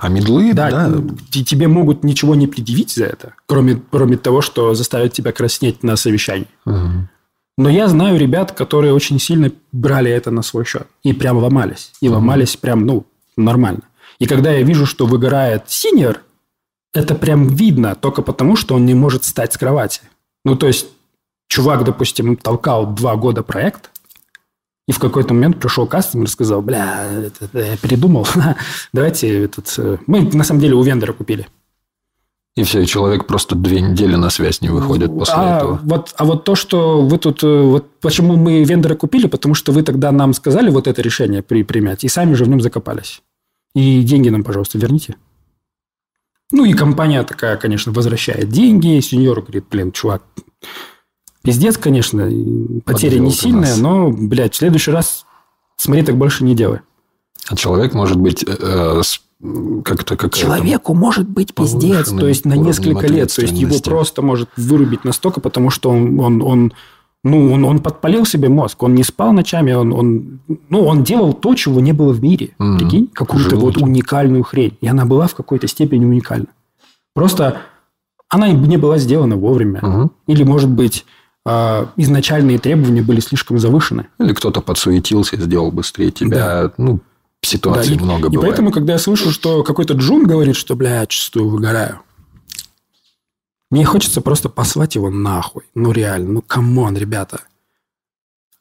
[0.00, 0.92] А медлы, Да,
[1.30, 5.94] тебе могут ничего не предъявить за это, кроме, кроме того, что заставят тебя краснеть на
[5.96, 6.48] совещании.
[7.58, 10.86] Но я знаю ребят, которые очень сильно брали это на свой счет.
[11.02, 11.92] И прям ломались.
[12.00, 13.82] И ломались прям, ну, нормально.
[14.18, 16.20] И когда я вижу, что выгорает синьор,
[16.92, 20.00] это прям видно только потому, что он не может встать с кровати.
[20.44, 20.86] Ну, то есть,
[21.48, 23.90] чувак, допустим, толкал два года проект,
[24.88, 28.26] и в какой-то момент пришел кастомер и сказал, бля, это, это, я передумал,
[28.92, 29.74] давайте этот...
[29.78, 31.48] э, Мы, на самом деле, у вендора купили.
[32.56, 35.80] И все, и человек просто две недели на связь не выходит после а, этого.
[35.82, 37.44] Вот, а вот то, что вы тут...
[37.44, 41.42] э, Вот почему мы вендора купили, потому что вы тогда нам сказали вот это решение
[41.42, 43.22] при, принять, и сами же в нем закопались.
[43.74, 45.16] И деньги нам, пожалуйста, верните.
[46.50, 49.00] Ну, и компания такая, конечно, возвращает деньги.
[49.00, 50.22] Сеньор говорит, блин, чувак,
[51.42, 52.22] пиздец, конечно,
[52.86, 53.78] потеря Подвел не сильная, нас.
[53.78, 55.26] но, блядь, в следующий раз
[55.76, 56.80] смотри, так больше не делай.
[57.48, 59.20] А человек может быть э, с-
[59.84, 63.34] как-то как Человеку может быть пиздец, то есть на несколько лет.
[63.34, 66.72] То есть его просто может вырубить настолько, потому что он, он, он,
[67.22, 71.34] ну, он, он подпалил себе мозг, он не спал ночами, он, он, ну, он делал
[71.34, 72.50] то, чего не было в мире.
[72.58, 72.78] Мгм.
[72.78, 74.76] Прикинь, какую-то вот уникальную хрень.
[74.80, 76.46] И она была в какой-то степени уникальна.
[77.14, 77.58] Просто
[78.28, 79.80] она не была сделана вовремя.
[79.82, 80.10] Мгм.
[80.26, 81.04] Или, может быть,
[81.44, 84.08] а, изначальные требования были слишком завышены.
[84.18, 86.72] Или кто-то подсуетился и сделал быстрее тебя.
[86.76, 87.00] Ну,
[87.46, 88.50] ситуаций Да, и- много и, бывает.
[88.50, 92.00] поэтому, когда я слышу, что какой-то Джун говорит, что, бля, я чувствую, выгораю.
[93.70, 95.64] Мне хочется просто послать его нахуй.
[95.74, 96.34] Ну, реально.
[96.34, 97.40] Ну, come on, ребята.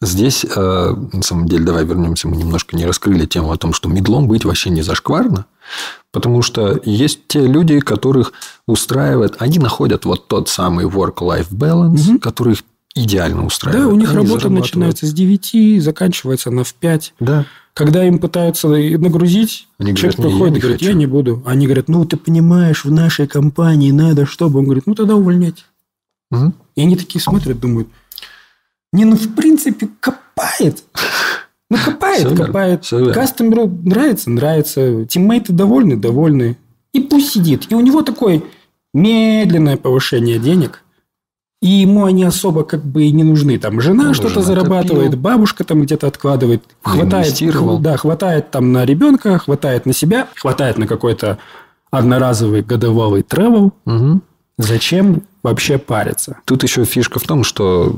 [0.02, 3.88] Здесь, э, на самом деле, давай вернемся, мы немножко не раскрыли тему о том, что
[3.88, 5.46] мидлом быть вообще не зашкварно,
[6.12, 8.34] потому что есть те люди, которых
[8.68, 12.20] устраивает, они находят вот тот самый work-life balance, Мгм.
[12.20, 13.86] который их идеально устраивает.
[13.88, 17.14] Да, у них Они работа начинается с 9, заканчивается она в 5.
[17.20, 17.46] Да.
[17.76, 20.92] Когда им пытаются нагрузить, Они человек говорят, «Не, я приходит и говорит, хочу».
[20.92, 21.44] я не буду.
[21.46, 24.60] Они говорят, ну, ты понимаешь, в нашей компании надо, чтобы...
[24.60, 25.64] Он говорит, ну, тогда увольняйте.
[26.32, 26.56] Мгм.
[26.76, 27.90] И они такие смотрят, думают,
[28.94, 30.84] не, ну, в принципе, копает.
[31.68, 32.86] Ну, копает, верно, копает.
[33.12, 35.04] Кастомеру нравится, нравится.
[35.08, 36.58] Тиммейты довольны, довольны.
[36.94, 37.72] И пусть сидит.
[37.72, 38.44] И у него такое
[38.94, 40.84] медленное повышение денег.
[41.66, 43.58] И ему они особо как бы и не нужны.
[43.58, 45.20] Там жена Он что-то зарабатывает, накопил.
[45.20, 46.62] бабушка там где-то откладывает.
[46.84, 51.40] Хватает, да, хватает там на ребенка, хватает на себя, хватает на какой-то
[51.90, 53.74] одноразовый годовалый тревел.
[53.86, 54.22] Мгм.
[54.60, 56.38] Зачем вообще париться?
[56.46, 57.96] Тут еще фишка в том, что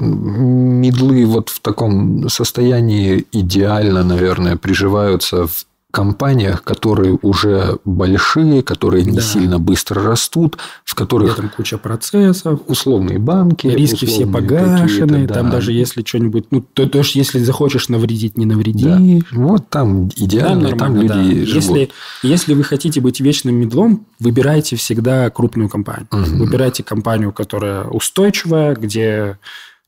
[0.00, 9.12] медлы вот в таком состоянии идеально, наверное, приживаются в компаниях, которые уже большие, которые не
[9.18, 9.22] Да.
[9.22, 15.34] сильно быстро растут, в которых этом куча процессов, условные банки, риски все условные погашены, какие-то,
[15.34, 15.52] там да.
[15.52, 18.54] даже если что-нибудь, ну, то, то есть если захочешь навредить, не Да.
[18.54, 19.24] навредишь.
[19.32, 21.16] Вот там идеально, там, да.
[21.22, 21.54] люди живут.
[21.78, 21.90] Если,
[22.22, 26.08] если вы хотите быть вечным медлом, выбирайте всегда крупную компанию.
[26.10, 26.38] Мгм.
[26.38, 29.38] Выбирайте компанию, которая устойчивая, где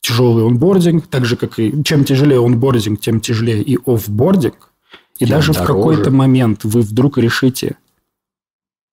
[0.01, 1.83] тяжелый онбординг, так же, как и...
[1.83, 4.71] Чем тяжелее онбординг, тем тяжелее и offboarding.
[5.19, 5.73] И Тем даже в дороже.
[5.73, 7.77] какой-то момент вы вдруг решите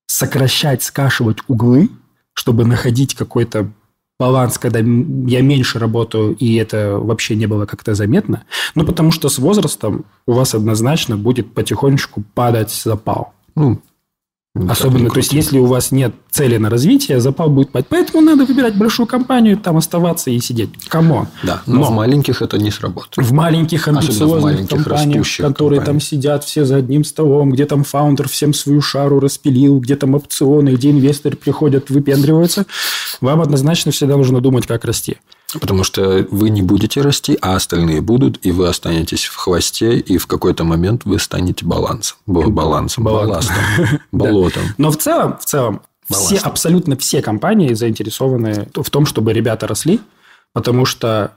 [0.08, 1.90] сокращать, скашивать углы,
[2.34, 3.72] чтобы находить какой-то
[4.20, 8.46] баланс, когда я меньше работаю, и это вообще не было как-то заметно.
[8.76, 13.34] Ну, потому что с возрастом у вас однозначно будет потихонечку падать запал.
[13.56, 13.82] Ну,
[14.56, 17.88] как Особенно, то есть, если у вас нет цели на развитие, запал будет падать.
[17.90, 20.70] Поэтому надо выбирать большую компанию, там оставаться и сидеть.
[20.90, 21.28] Come on.
[21.42, 23.28] Да, но, Но- в маленьких это не сработает.
[23.28, 26.04] В маленьких Особенно в амбициозных маленьких компаниях, которые там компаниях.
[26.04, 30.70] сидят все за одним столом, где там фаундер всем свою шару распилил, где там опционы,
[30.70, 32.68] где инвесторы приходят, выпендриваются,
[33.22, 35.18] вам однозначно всегда нужно думать, как расти.
[35.60, 40.18] Потому что вы не будете расти, а остальные будут, и вы останетесь в хвосте, и
[40.18, 42.18] в какой-то момент вы станете балансом.
[42.26, 43.04] Балансом, Балансом.
[43.04, 44.64] балластом, болотом.
[44.78, 50.00] Но в целом, в целом, все, абсолютно все компании заинтересованы в том, чтобы ребята росли,
[50.54, 51.34] потому что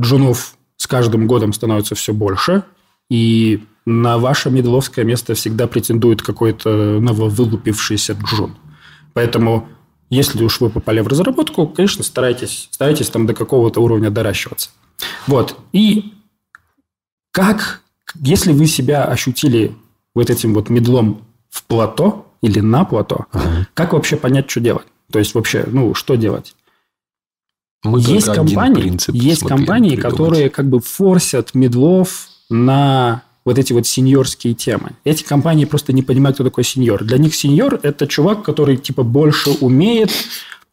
[0.00, 2.62] джунов с каждым годом становится все больше,
[3.10, 8.56] и на ваше медловское место всегда претендует какой-то нововылупившийся джун.
[9.14, 9.68] Поэтому,
[10.10, 14.70] если уж вы попали в разработку, конечно, старайтесь, старайтесь там до какого-то уровня доращиваться.
[15.26, 15.56] Вот.
[15.72, 16.12] И
[17.32, 17.82] как,
[18.14, 19.74] если вы себя ощутили
[20.14, 23.68] вот этим вот медлом в плато или на плато, Ага.
[23.74, 24.86] как вообще понять, что делать?
[25.10, 26.54] То есть вообще, ну, что делать?
[27.84, 30.12] Мы есть компании, есть компании, придумать.
[30.12, 34.90] которые как бы форсят медлов на вот эти вот сеньорские темы.
[35.04, 37.04] Эти компании просто не понимают, кто такой сеньор.
[37.04, 40.10] Для них сеньор– это чувак, который типа больше умеет,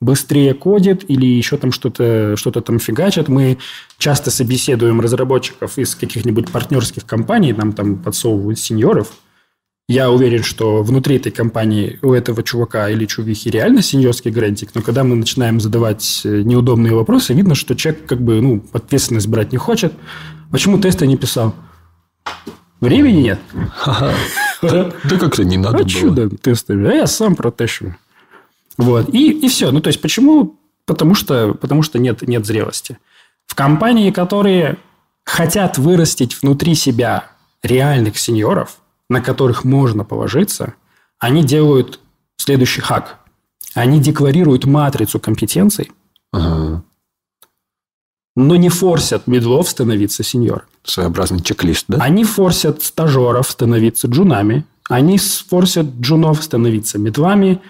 [0.01, 3.29] быстрее кодит или еще там что-то что там фигачит.
[3.29, 3.59] Мы
[3.99, 9.13] часто собеседуем разработчиков из каких-нибудь партнерских компаний, нам там подсовывают сеньоров.
[9.87, 14.81] Я уверен, что внутри этой компании у этого чувака или чувихи реально сеньорский грантик, но
[14.81, 19.51] когда мы начинаем задавать э, неудобные вопросы, видно, что человек как бы ну, ответственность брать
[19.51, 19.93] не хочет.
[20.51, 21.53] Почему тесты не писал?
[22.83, 23.39] Времени нет.
[24.61, 26.89] Да как-то не надо А чудо тестами.
[26.89, 27.95] А я сам протещу.
[28.77, 29.07] Вот.
[29.13, 29.71] И, и все.
[29.71, 30.57] Ну, то есть, почему?
[30.85, 32.97] Потому что, потому что нет, нет зрелости.
[33.45, 34.77] В компании, которые
[35.23, 37.29] хотят вырастить внутри себя
[37.61, 38.77] реальных сеньоров,
[39.09, 40.73] на которых можно положиться,
[41.19, 42.01] они делают
[42.35, 43.19] следующий хак.
[43.75, 45.91] Они декларируют матрицу компетенций,
[46.33, 46.83] Ага.
[48.35, 50.63] Но не форсят медлов становиться сеньором.
[50.83, 51.97] Своеобразный чек-лист, да?
[51.99, 57.61] Они форсят стажеров становиться джунами, они форсят джунов становиться медлами.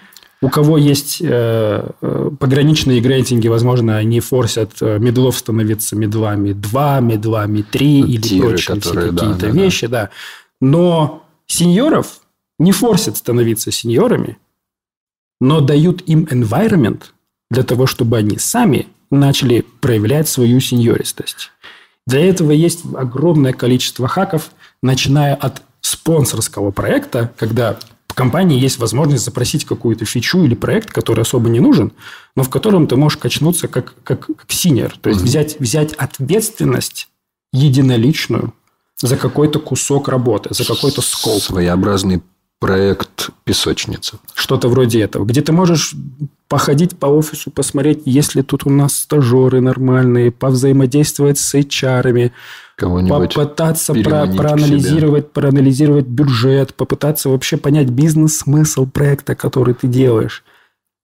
[0.41, 6.99] У кого есть э, э, пограничные грейтинги, возможно, они форсят э, медлов становиться медлами 2,
[6.99, 9.61] медлами 3 или Тиры, прочие все которые, да, какие-то да, да.
[9.61, 9.87] вещи.
[9.87, 10.09] Да.
[10.59, 12.19] Но сеньоров
[12.59, 14.37] не форсят становиться сеньорами,
[15.39, 17.03] но дают им environment
[17.49, 21.51] для того, чтобы они сами начали проявлять свою сеньористость.
[22.05, 29.25] Для этого есть огромное количество хаков, начиная от спонсорского проекта, когда в компании есть возможность
[29.25, 31.93] запросить какую-то фичу или проект, который особо не нужен,
[32.35, 34.95] но в котором ты можешь качнуться как, как, как синер.
[35.01, 37.07] То есть взять, взять ответственность
[37.51, 38.53] единоличную
[38.97, 41.41] за какой-то кусок работы, за какой-то скоп.
[41.41, 42.21] Своеобразный
[42.63, 44.19] проект песочницы.
[44.33, 45.25] Что-то вроде этого.
[45.25, 45.93] Где ты можешь
[46.47, 52.31] походить по офису, посмотреть, есть ли тут у нас стажеры нормальные, повзаимодействовать с HR,
[53.35, 60.43] попытаться про- проанализировать, проанализировать бюджет, попытаться вообще понять бизнес-смысл проекта, который ты делаешь.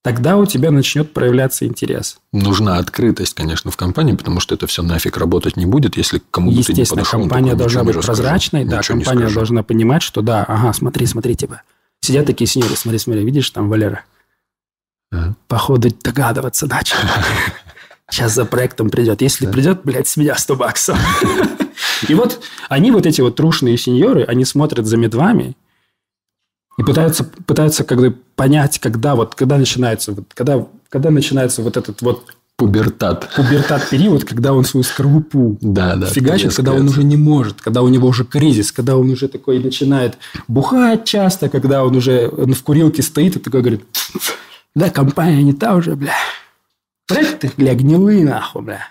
[0.01, 2.19] Тогда у тебя начнет проявляться интерес.
[2.31, 6.23] Нужна открытость, конечно, в компании, потому что это все нафиг работать не будет, если к
[6.31, 7.21] кому бы ты не Естественно, подошел.
[7.21, 9.35] он компания должна «Ничего не быть расскажу, прозрачной, да, компания скажу».
[9.35, 11.63] должна понимать, что да, ага, смотри, смотри, типа.
[11.99, 14.05] Сидят такие сеньоры, смотри, смотри, видишь, там Валера.
[15.11, 15.35] Ага.
[15.47, 16.95] Походу догадываться начал.
[18.09, 19.21] Сейчас за проектом придет.
[19.21, 20.97] Если придет, блядь, с меня 100 баксов.
[22.07, 25.55] И вот они, вот эти вот трушные сеньоры, они смотрят за медвами
[26.79, 31.77] и пытаются, пытаются как бы понять, когда вот, когда начинается, вот, когда, когда начинается вот
[31.77, 32.23] этот вот
[32.55, 33.29] Пубертат.
[33.37, 36.07] пубертат период, когда он свою скорлупу Да, да.
[36.07, 39.59] фигачит, когда он уже не может, когда у него уже кризис, когда он уже такой
[39.63, 40.17] начинает
[40.49, 43.85] бухать часто, когда он уже он в курилке стоит и такой говорит,
[44.75, 46.13] да, компания не та уже, бля.
[47.07, 48.81] Проекты, бля, гнилые нахуй, бля.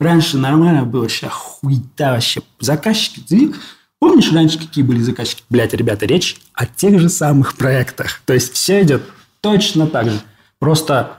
[0.00, 2.42] Раньше нормально было, сейчас хуйта вообще.
[2.58, 3.54] Заказчики, ты
[3.98, 5.42] помнишь раньше какие были заказчики?
[5.50, 8.20] Блядь, ребята, речь о тех же самых проектах.
[8.24, 9.02] То есть все идет
[9.40, 10.20] точно так же.
[10.58, 11.18] Просто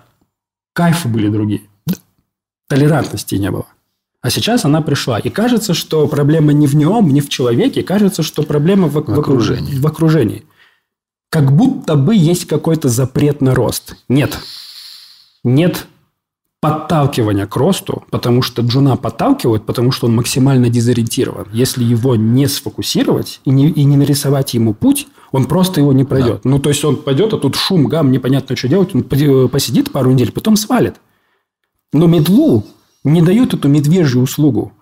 [0.73, 1.61] кайфы были другие.
[2.67, 3.67] Толерантности не было.
[4.21, 5.19] А сейчас она пришла.
[5.19, 7.83] И кажется, что проблема не в нем, не в человеке.
[7.83, 9.77] Кажется, что проблема в, В окружении.
[9.77, 10.45] в окружении.
[11.29, 13.97] Как будто бы есть какой-то запрет на рост.
[14.09, 14.39] Нет.
[15.43, 15.85] Нет
[16.65, 21.47] подталкивания к росту, потому что Джуна подталкивают, потому что он максимально дезориентирован.
[21.53, 26.03] Если его не сфокусировать и не, и не нарисовать ему путь, он просто его не
[26.03, 26.45] пройдет.
[26.45, 28.95] Ну, то есть, он пойдет, а тут шум, гам, непонятно, что делать.
[28.95, 30.95] Он поди- посидит пару недель, потом свалит.
[31.93, 32.63] Но мидлу
[33.03, 34.73] не дают эту медвежью услугу.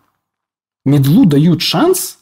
[0.85, 2.19] Мидлу дают шанс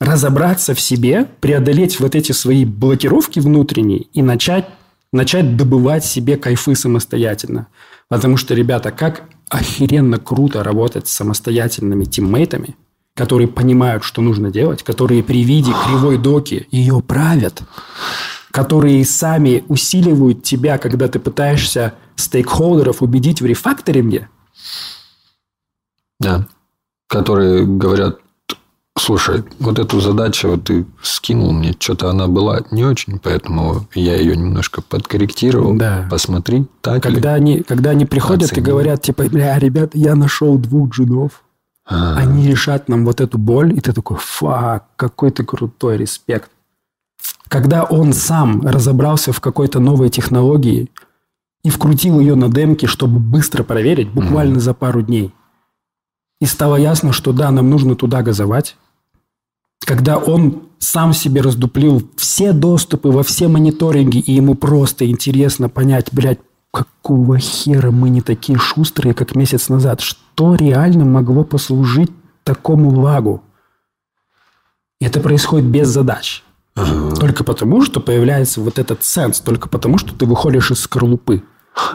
[0.00, 4.68] разобраться в себе, преодолеть вот эти свои блокировки внутренние и начать,
[5.12, 7.68] начать добывать себе кайфы самостоятельно.
[8.14, 12.76] Потому что, ребята, как охеренно круто работать с самостоятельными тиммейтами,
[13.16, 17.62] которые понимают, что нужно делать, которые при виде кривой доки ее правят,
[18.52, 24.28] которые сами усиливают тебя, когда ты пытаешься стейкхолдеров убедить в рефакторинге,
[26.20, 26.46] Да.
[27.08, 28.20] Которые говорят,
[29.04, 34.16] слушай, вот эту задачу вот ты скинул мне, что-то она была не очень, поэтому я
[34.16, 35.76] ее немножко подкорректировал.
[35.76, 36.08] Да.
[36.10, 37.12] Посмотри, так ли.
[37.12, 38.72] когда они, когда они приходят и Оцениваю.
[38.72, 41.44] говорят, типа, бля, ребята, я нашел двух джунов,
[41.86, 46.50] А, они решат нам вот эту боль, и ты такой, фак, какой ты крутой, респект.
[47.48, 50.90] Когда он сам разобрался в какой-то новой технологии
[51.62, 55.32] и вкрутил ее на демке, чтобы быстро проверить, буквально за пару дней,
[56.40, 58.76] и стало ясно, что да, нам нужно туда газовать,
[59.84, 66.08] когда он сам себе раздуплил все доступы во все мониторинги, и ему просто интересно понять,
[66.12, 66.40] блядь,
[66.72, 70.00] какого хера мы не такие шустрые, как месяц назад?
[70.00, 72.10] Что реально могло послужить
[72.42, 73.42] такому лагу?
[75.00, 76.42] И это происходит без задач.
[76.74, 81.44] Только потому, что появляется вот этот сенс, только потому, что ты выходишь из скорлупы.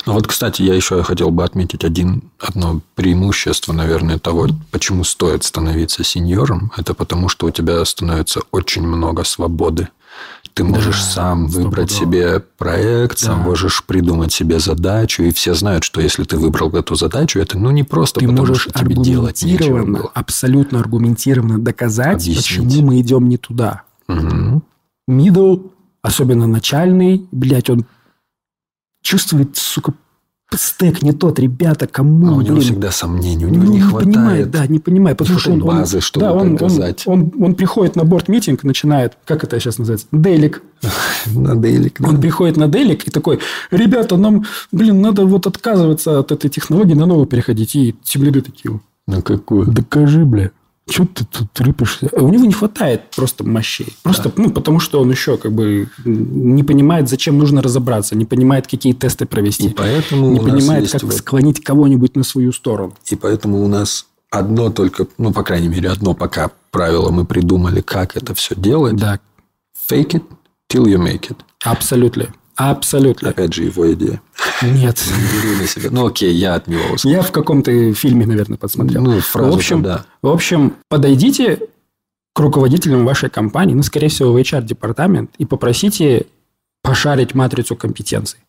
[0.05, 5.43] Ну вот, кстати, я еще хотел бы отметить один, одно преимущество, наверное, того, почему стоит
[5.43, 6.71] становиться сеньором.
[6.75, 9.87] Это потому, что у тебя становится очень много свободы.
[10.53, 12.27] Ты можешь Да, сам выбрать стопудово.
[12.27, 13.43] себе проект, сам Да.
[13.45, 17.71] можешь придумать себе задачу, и все знают, что если ты выбрал эту задачу, это ну
[17.71, 20.11] не просто Ты потому, можешь что тебе делать нечего было.
[20.13, 22.67] абсолютно аргументированно доказать, Объяснить.
[22.67, 23.83] почему мы идем не туда.
[24.09, 24.63] Мгм.
[25.09, 25.71] Middle,
[26.01, 27.85] особенно начальный, блядь, он
[29.01, 29.93] чувствует, сука,
[30.55, 33.81] стек не тот, ребята, кому, А у него блин, всегда сомнения, у него ну, не,
[33.81, 34.13] хватает.
[34.13, 36.53] понимает, да, не понимает, потому не что он, хватает он- базы, чтобы да, он, он,
[36.55, 37.03] доказать.
[37.05, 40.63] он, он приходит на борт-митинг, начинает, как это сейчас называется, делик.
[41.27, 43.39] Надо или к- Он приходит на делик и такой,
[43.71, 47.75] ребята, нам, блин, надо вот отказываться от этой технологии, на новую переходить.
[47.75, 49.67] И тимлиды такие, на какую?
[49.67, 50.51] докажи, бля.
[50.89, 52.09] Что ты тут рыпаешься?
[52.13, 53.95] У него не хватает просто мощей.
[54.03, 58.67] Просто, ну, потому что он еще как бы не понимает, зачем нужно разобраться, не понимает,
[58.67, 59.67] какие тесты провести.
[59.67, 62.93] И поэтому не понимает, как вот- склонить кого-нибудь на свою сторону.
[63.09, 67.81] И поэтому у нас одно только, ну, по крайней мере, одно пока правило мы придумали,
[67.81, 68.95] как это все делать.
[68.95, 69.19] Да,
[69.89, 70.23] Fake it
[70.71, 71.37] till you make it.
[71.63, 72.27] абсолютно.
[72.55, 73.29] Абсолютно.
[73.29, 74.21] Опять же, его идея.
[74.61, 75.03] Нет.
[75.43, 75.89] Не на себя.
[75.91, 77.11] Ну, окей, я от него услышал.
[77.11, 79.01] Я в каком-то фильме, наверное, подсмотрел.
[79.01, 80.05] Ну, фразу-то в общем, да.
[80.21, 81.59] В общем, подойдите
[82.33, 86.27] к руководителям вашей компании, ну, скорее всего, в HR-департамент, и попросите
[86.81, 88.39] пошарить матрицу компетенций.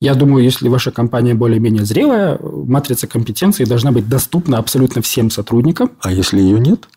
[0.00, 5.90] Я думаю, если ваша компания более-менее зрелая, матрица компетенций должна быть доступна абсолютно всем сотрудникам.
[6.00, 6.88] А если ее нет,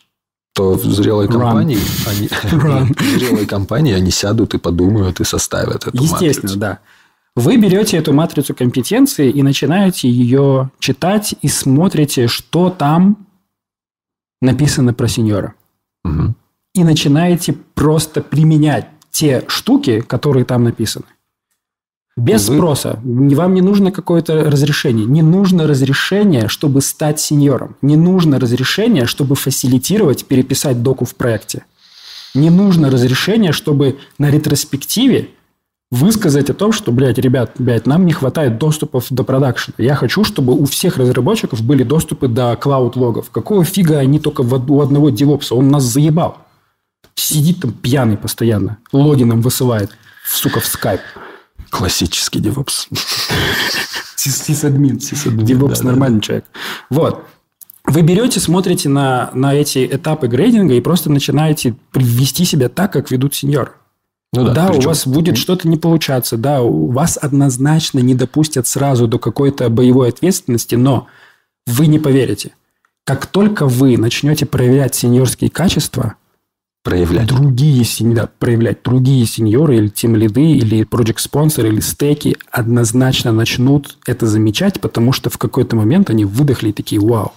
[0.53, 1.31] то в зрелой Run.
[1.31, 2.93] компании они, Run.
[2.99, 6.59] в зрелой компании они сядут и подумают и составят эту Естественно, матрицу.
[6.59, 6.79] да.
[7.35, 13.25] Вы берете эту матрицу компетенций и начинаете ее читать и смотрите, что там
[14.41, 15.53] написано про сеньора.
[16.03, 16.35] Мгм.
[16.73, 21.05] и начинаете просто применять те штуки, которые там написаны.
[22.15, 22.99] Без Вы- спроса.
[23.03, 25.05] Вам не нужно какое-то разрешение.
[25.05, 27.75] Не нужно разрешение, чтобы стать сеньором.
[27.81, 31.65] Не нужно разрешение, чтобы фасилитировать, переписать доку в проекте.
[32.33, 35.29] Не нужно разрешение, чтобы на ретроспективе
[35.91, 39.75] высказать о том, что, блядь, ребят, блядь, нам не хватает доступов до продакшена.
[39.77, 43.29] Я хочу, чтобы у всех разработчиков были доступы до клауд-логов.
[43.29, 45.53] Какого фига они только у одного девопса?
[45.53, 46.37] Он нас заебал.
[47.15, 48.77] Сидит там пьяный постоянно.
[48.93, 49.91] Логином высылает,
[50.25, 51.01] сука, в скайп.
[51.69, 52.39] Классический.
[54.15, 54.99] Сис- Сисадмин.
[55.45, 56.45] Девопс нормальный человек.
[56.89, 57.25] Вот.
[57.85, 63.11] Вы берете, смотрите на, на эти этапы грейдинга и просто начинаете вести себя так, как
[63.11, 63.75] ведут сеньор.
[64.33, 68.65] Ну Да, у причем- вас будет что-то не получаться, да, у вас однозначно не допустят
[68.65, 71.07] сразу до какой-то боевой ответственности, но
[71.67, 72.51] вы не поверите.
[73.03, 76.15] Как только вы начнете проверять сеньорские качества,
[76.83, 77.27] проявлять.
[77.27, 83.97] другие да, проявлять другие сеньоры или тем лиды, или project спонсоры или стеки однозначно начнут
[84.05, 87.33] это замечать, потому что в какой-то момент они выдохли и такие «Вау».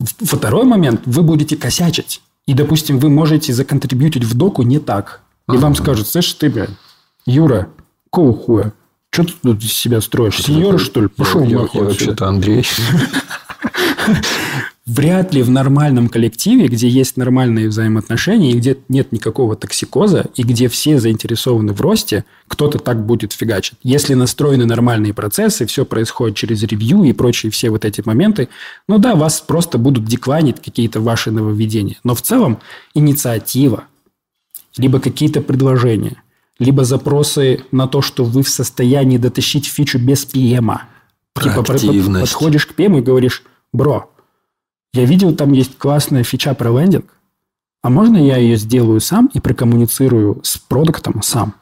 [0.00, 2.22] Второй момент– вы будете косячить.
[2.46, 5.20] И, допустим, вы можете законтрибьютить в доку не так.
[5.54, 6.70] И вам скажут, слышь, ты, блядь,
[7.26, 7.68] Юра,
[8.10, 8.72] какого хуя?
[9.12, 10.38] Что ты тут из себя строишь?
[10.38, 11.08] Сеньор, что ли?
[11.08, 12.06] Пошел я, я- нахуй я отсюда».
[12.06, 12.64] вообще-то Андрей.
[14.86, 20.42] Вряд ли в нормальном коллективе, где есть нормальные взаимоотношения, и где нет никакого токсикоза, и
[20.42, 23.78] где все заинтересованы в росте, кто-то так будет фигачить.
[23.84, 28.48] Если настроены нормальные процессы, все происходит через ревью и прочие все вот эти моменты,
[28.88, 31.98] ну да, вас просто будут декланить какие-то ваши нововведения.
[32.02, 32.58] Но в целом
[32.92, 33.84] инициатива,
[34.76, 36.22] либо какие-то предложения,
[36.58, 40.78] либо запросы на то, что вы в состоянии дотащить фичу без PM.
[41.40, 41.62] Типа
[42.20, 43.42] подходишь к PM и говоришь,
[43.72, 44.10] бро,
[44.92, 47.06] я видел, там есть классная фича про лендинг,
[47.82, 51.54] а можно я ее сделаю сам и прокоммуницирую с продуктом сам?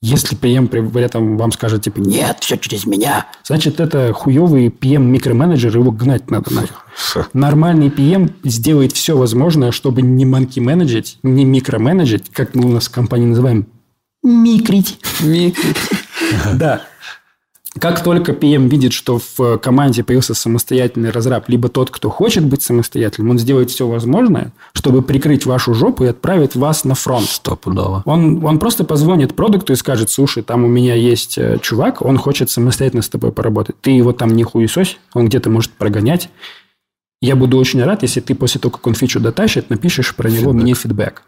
[0.00, 5.76] Если PM при этом вам скажет, типа, нет, все через меня, значит, это хуевый PM-микроменеджер,
[5.76, 6.76] его гнать надо нахер.
[7.32, 12.92] Нормальный PM сделает все возможное, чтобы не манки-менеджить, не микроменеджить, как мы у нас в
[12.92, 13.66] компании называем,
[14.22, 15.00] микрить.
[16.54, 16.82] Да.
[17.80, 22.62] Как только PM видит, что в команде появился самостоятельный разраб, либо тот, кто хочет быть
[22.62, 27.26] самостоятельным, он сделает все возможное, чтобы прикрыть вашу жопу и отправить вас на фронт.
[27.28, 28.02] Стопудово.
[28.04, 32.16] Он, он просто позвонит продукту и скажет, слушай, там у меня есть э, чувак, он
[32.16, 33.76] хочет самостоятельно с тобой поработать.
[33.80, 36.30] Ты его там не хуесось, он где-то может прогонять.
[37.20, 40.52] Я буду очень рад, если ты после того, как он фичу дотащит, напишешь про него
[40.52, 40.62] Фидбэк.
[40.62, 41.22] мне фидбэк.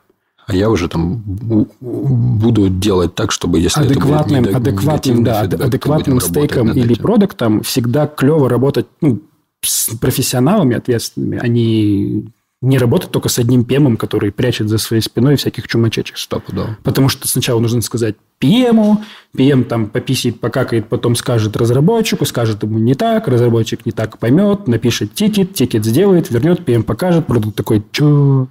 [0.50, 1.22] А я уже там
[1.80, 7.02] буду делать так, чтобы если адекватным, это будет адекватным, да, фидбэк, адекватным стейком или этим.
[7.02, 9.20] продуктом всегда клево работать ну,
[9.62, 15.36] с профессионалами ответственными, а не, работать только с одним пемом, который прячет за своей спиной
[15.36, 16.18] всяких чумачечих.
[16.18, 16.76] Стопудово.
[16.82, 18.98] Потому что сначала нужно сказать PM,
[19.36, 24.66] PM там пописит, покакает, потом скажет разработчику, скажет ему не так, разработчик не так поймет,
[24.66, 28.48] напишет тикет, тикет сделает, вернет, PM покажет, продукт такой, чё?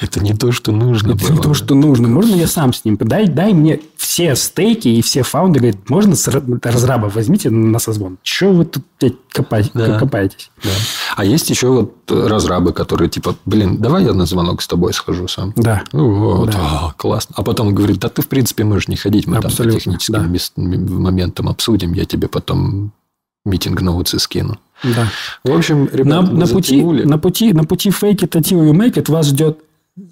[0.00, 1.32] Это не то, что нужно Это было.
[1.36, 2.08] не то, что нужно.
[2.08, 2.96] Можно я сам с ним?
[3.00, 5.60] Дай, дай мне все стейки и все фаунды.
[5.60, 8.18] Говорит, можно с ра- разраба возьмите на созвон.
[8.22, 8.84] Че вы тут
[9.32, 9.98] копать- Да.
[9.98, 10.50] копаетесь?
[10.62, 10.70] Да.
[11.16, 15.28] А есть еще вот разрабы, которые типа, блин, давай я на звонок с тобой схожу
[15.28, 15.52] сам.
[15.56, 15.82] Да.
[15.92, 16.58] Ну вот, Да.
[16.60, 17.34] а, классно.
[17.38, 20.56] А потом говорит, да ты, в принципе, можешь не ходить, мы там Абсолютно, по техническим
[20.56, 20.94] да.
[20.98, 22.92] моментам обсудим, я тебе потом
[23.44, 24.58] митинг ноутсы скину.
[24.84, 25.08] Да.
[25.44, 28.72] В общем, На, ребята, мы на пути, на, пути, на пути fake it until you
[28.72, 29.58] make it вас ждет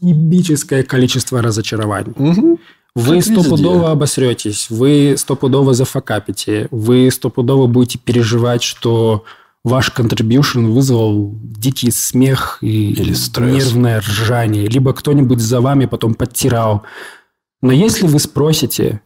[0.01, 2.12] ебическое количество разочарований.
[2.16, 2.59] Мгм.
[2.95, 3.41] Вы Как везде.
[3.41, 9.24] стопудово обосретесь, вы стопудово зафакапите, вы стопудово будете переживать, что
[9.64, 13.66] ваш contribution вызвал дикий смех и Или стресс.
[13.66, 16.84] нервное ржание, либо кто-нибудь за вами потом подтирал.
[17.61, 19.03] Но если вы спросите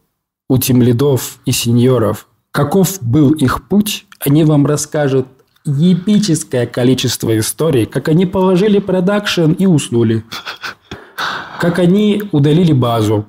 [0.49, 5.27] у тимлидов и сеньоров, каков был их путь, они вам расскажут
[5.65, 10.23] эпическое количество историй, как они положили продакшн и уснули.
[11.59, 13.25] Как они удалили базу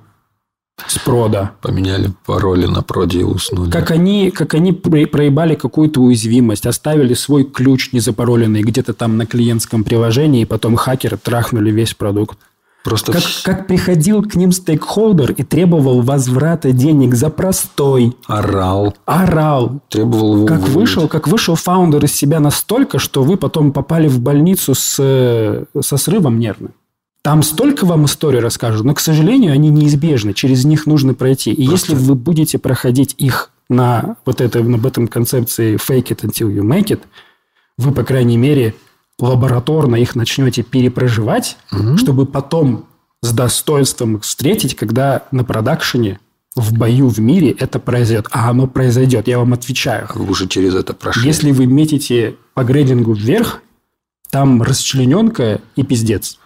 [0.87, 1.53] с прода.
[1.61, 3.71] Поменяли пароли на проде и уснули.
[3.71, 9.27] Как они, как они про- проебали какую-то уязвимость, оставили свой ключ незапароленный где-то там на
[9.27, 12.39] клиентском приложении, и потом хакеры трахнули весь продукт.
[12.85, 19.81] Просто Как, как приходил к ним стейкхолдер и требовал возврата денег за простой, орал, орал,
[19.89, 24.21] требовал его как вышел, как вышел фаундер из себя настолько, что вы потом попали в
[24.21, 26.73] больницу с, э, со срывом нервным.
[27.23, 31.53] Там столько вам историй расскажут, но, к сожалению, они неизбежны, через них нужно пройти.
[31.53, 36.23] И Просто- если вы будете проходить их на вот это, об этом концепции fake it
[36.25, 37.01] until you make it,
[37.79, 38.75] вы, по крайней мере,
[39.19, 41.57] лабораторно их начнете перепроживать,
[41.97, 42.87] чтобы потом
[43.21, 46.19] с достоинством их встретить, когда на продакшене
[46.55, 48.27] в бою в мире это произойдет.
[48.31, 50.09] А оно произойдет, я вам отвечаю.
[50.15, 51.27] Вы уже через это прошли.
[51.27, 53.63] Если вы метите по грейдингу вверх,
[54.31, 56.39] там расчлененка и пиздец.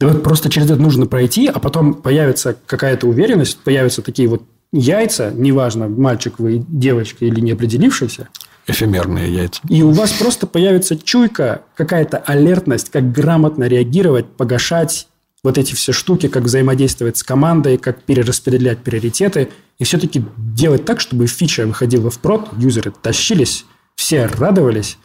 [0.00, 4.42] И вот просто через это нужно пройти, а потом появится какая-то уверенность, появятся такие вот
[4.72, 8.28] яйца, неважно, мальчик вы, девочка или не определившийся,
[8.70, 9.60] Эфемерные яйца.
[9.68, 15.08] и у вас просто появится чуйка, какая-то алертность, как грамотно реагировать, погашать
[15.42, 19.48] вот эти все штуки, как взаимодействовать с командой, как перераспределять приоритеты,
[19.78, 23.64] и все-таки делать так, чтобы фича выходила в прод, юзеры тащились,
[23.94, 24.98] все радовались,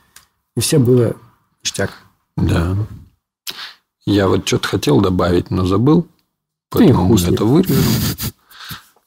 [0.55, 1.16] и все было
[1.63, 1.91] ништяк.
[2.36, 2.76] Да.
[4.05, 6.03] Я вот что-то хотел добавить, но забыл.
[6.70, 7.34] Ты Поэтому ним.
[7.34, 7.84] это вырежем.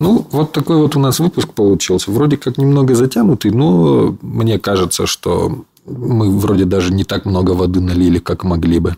[0.01, 2.11] Ну, вот такой вот у нас выпуск получился.
[2.11, 7.81] Вроде как немного затянутый, но мне кажется, что мы вроде даже не так много воды
[7.81, 8.97] налили, как могли бы.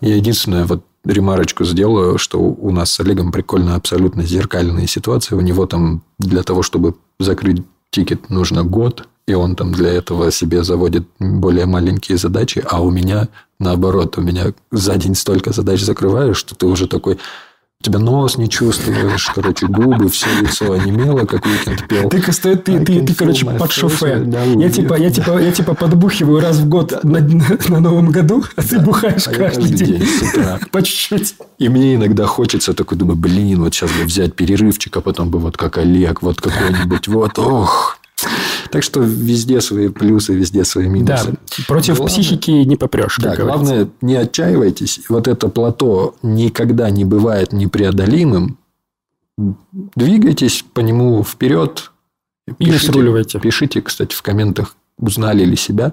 [0.00, 5.34] Я единственное, вот ремарочку сделаю, что у нас с Олегом прикольно абсолютно зеркальные ситуации.
[5.34, 10.30] У него там для того, чтобы закрыть тикет, нужно год, и он там для этого
[10.30, 15.82] себе заводит более маленькие задачи, а у меня наоборот, у меня за день столько задач
[15.82, 17.18] закрываешь, что ты уже такой,
[17.82, 22.08] тебя нос не чувствуешь, короче, губы, все лицо онемело, как уикенд пел.
[22.08, 24.16] Ты, ты, ты, ты, ты, короче, под шофе.
[24.24, 24.60] now.
[24.60, 28.62] Я типа, я, типа, я типа подбухиваю раз в год на, на- Новом году, а
[28.62, 29.98] ты бухаешь а каждый день.
[29.98, 30.60] день с утра.
[30.70, 31.34] По чуть-чуть.
[31.58, 35.38] И мне иногда хочется такой, думаю, блин, вот сейчас бы взять перерывчик, а потом бы
[35.38, 37.98] вот как Олег, вот какой-нибудь, вот, ох.
[38.70, 41.36] Так что везде свои плюсы, везде свои Да, минусы.
[41.68, 43.18] против Главное- психики не попрешь.
[43.18, 45.00] Да, главное, не отчаивайтесь.
[45.08, 48.58] Вот это плато никогда не бывает непреодолимым.
[49.72, 51.90] Двигайтесь по нему вперед.
[52.58, 53.38] Или сруливайте.
[53.40, 55.92] Пишите, кстати, в комментах, узнали ли себя.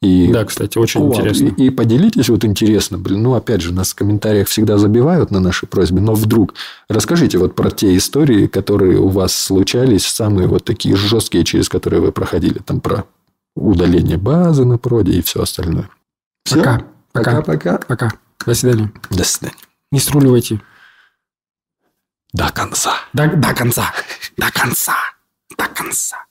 [0.00, 1.48] И Да, кстати, очень вот, интересно.
[1.56, 5.40] И, и поделитесь, вот интересно, блин, ну, опять же, нас в комментариях всегда забивают на
[5.40, 6.54] наши просьбы, но вдруг
[6.88, 12.00] расскажите вот про те истории, которые у вас случались, самые вот такие жесткие, через которые
[12.00, 13.06] вы проходили, там про
[13.56, 15.90] удаление базы на проде и все остальное.
[16.44, 16.58] Всё?
[16.58, 16.84] Пока.
[17.12, 17.42] Пока.
[17.42, 17.78] Пока-пока.
[17.78, 18.12] Пока.
[18.46, 18.92] До свидания.
[19.10, 19.56] До свидания.
[19.90, 20.60] Не сруливайте.
[22.32, 22.94] До конца.
[23.12, 23.92] До, до конца.
[24.36, 24.94] До конца.
[25.56, 26.24] До конца.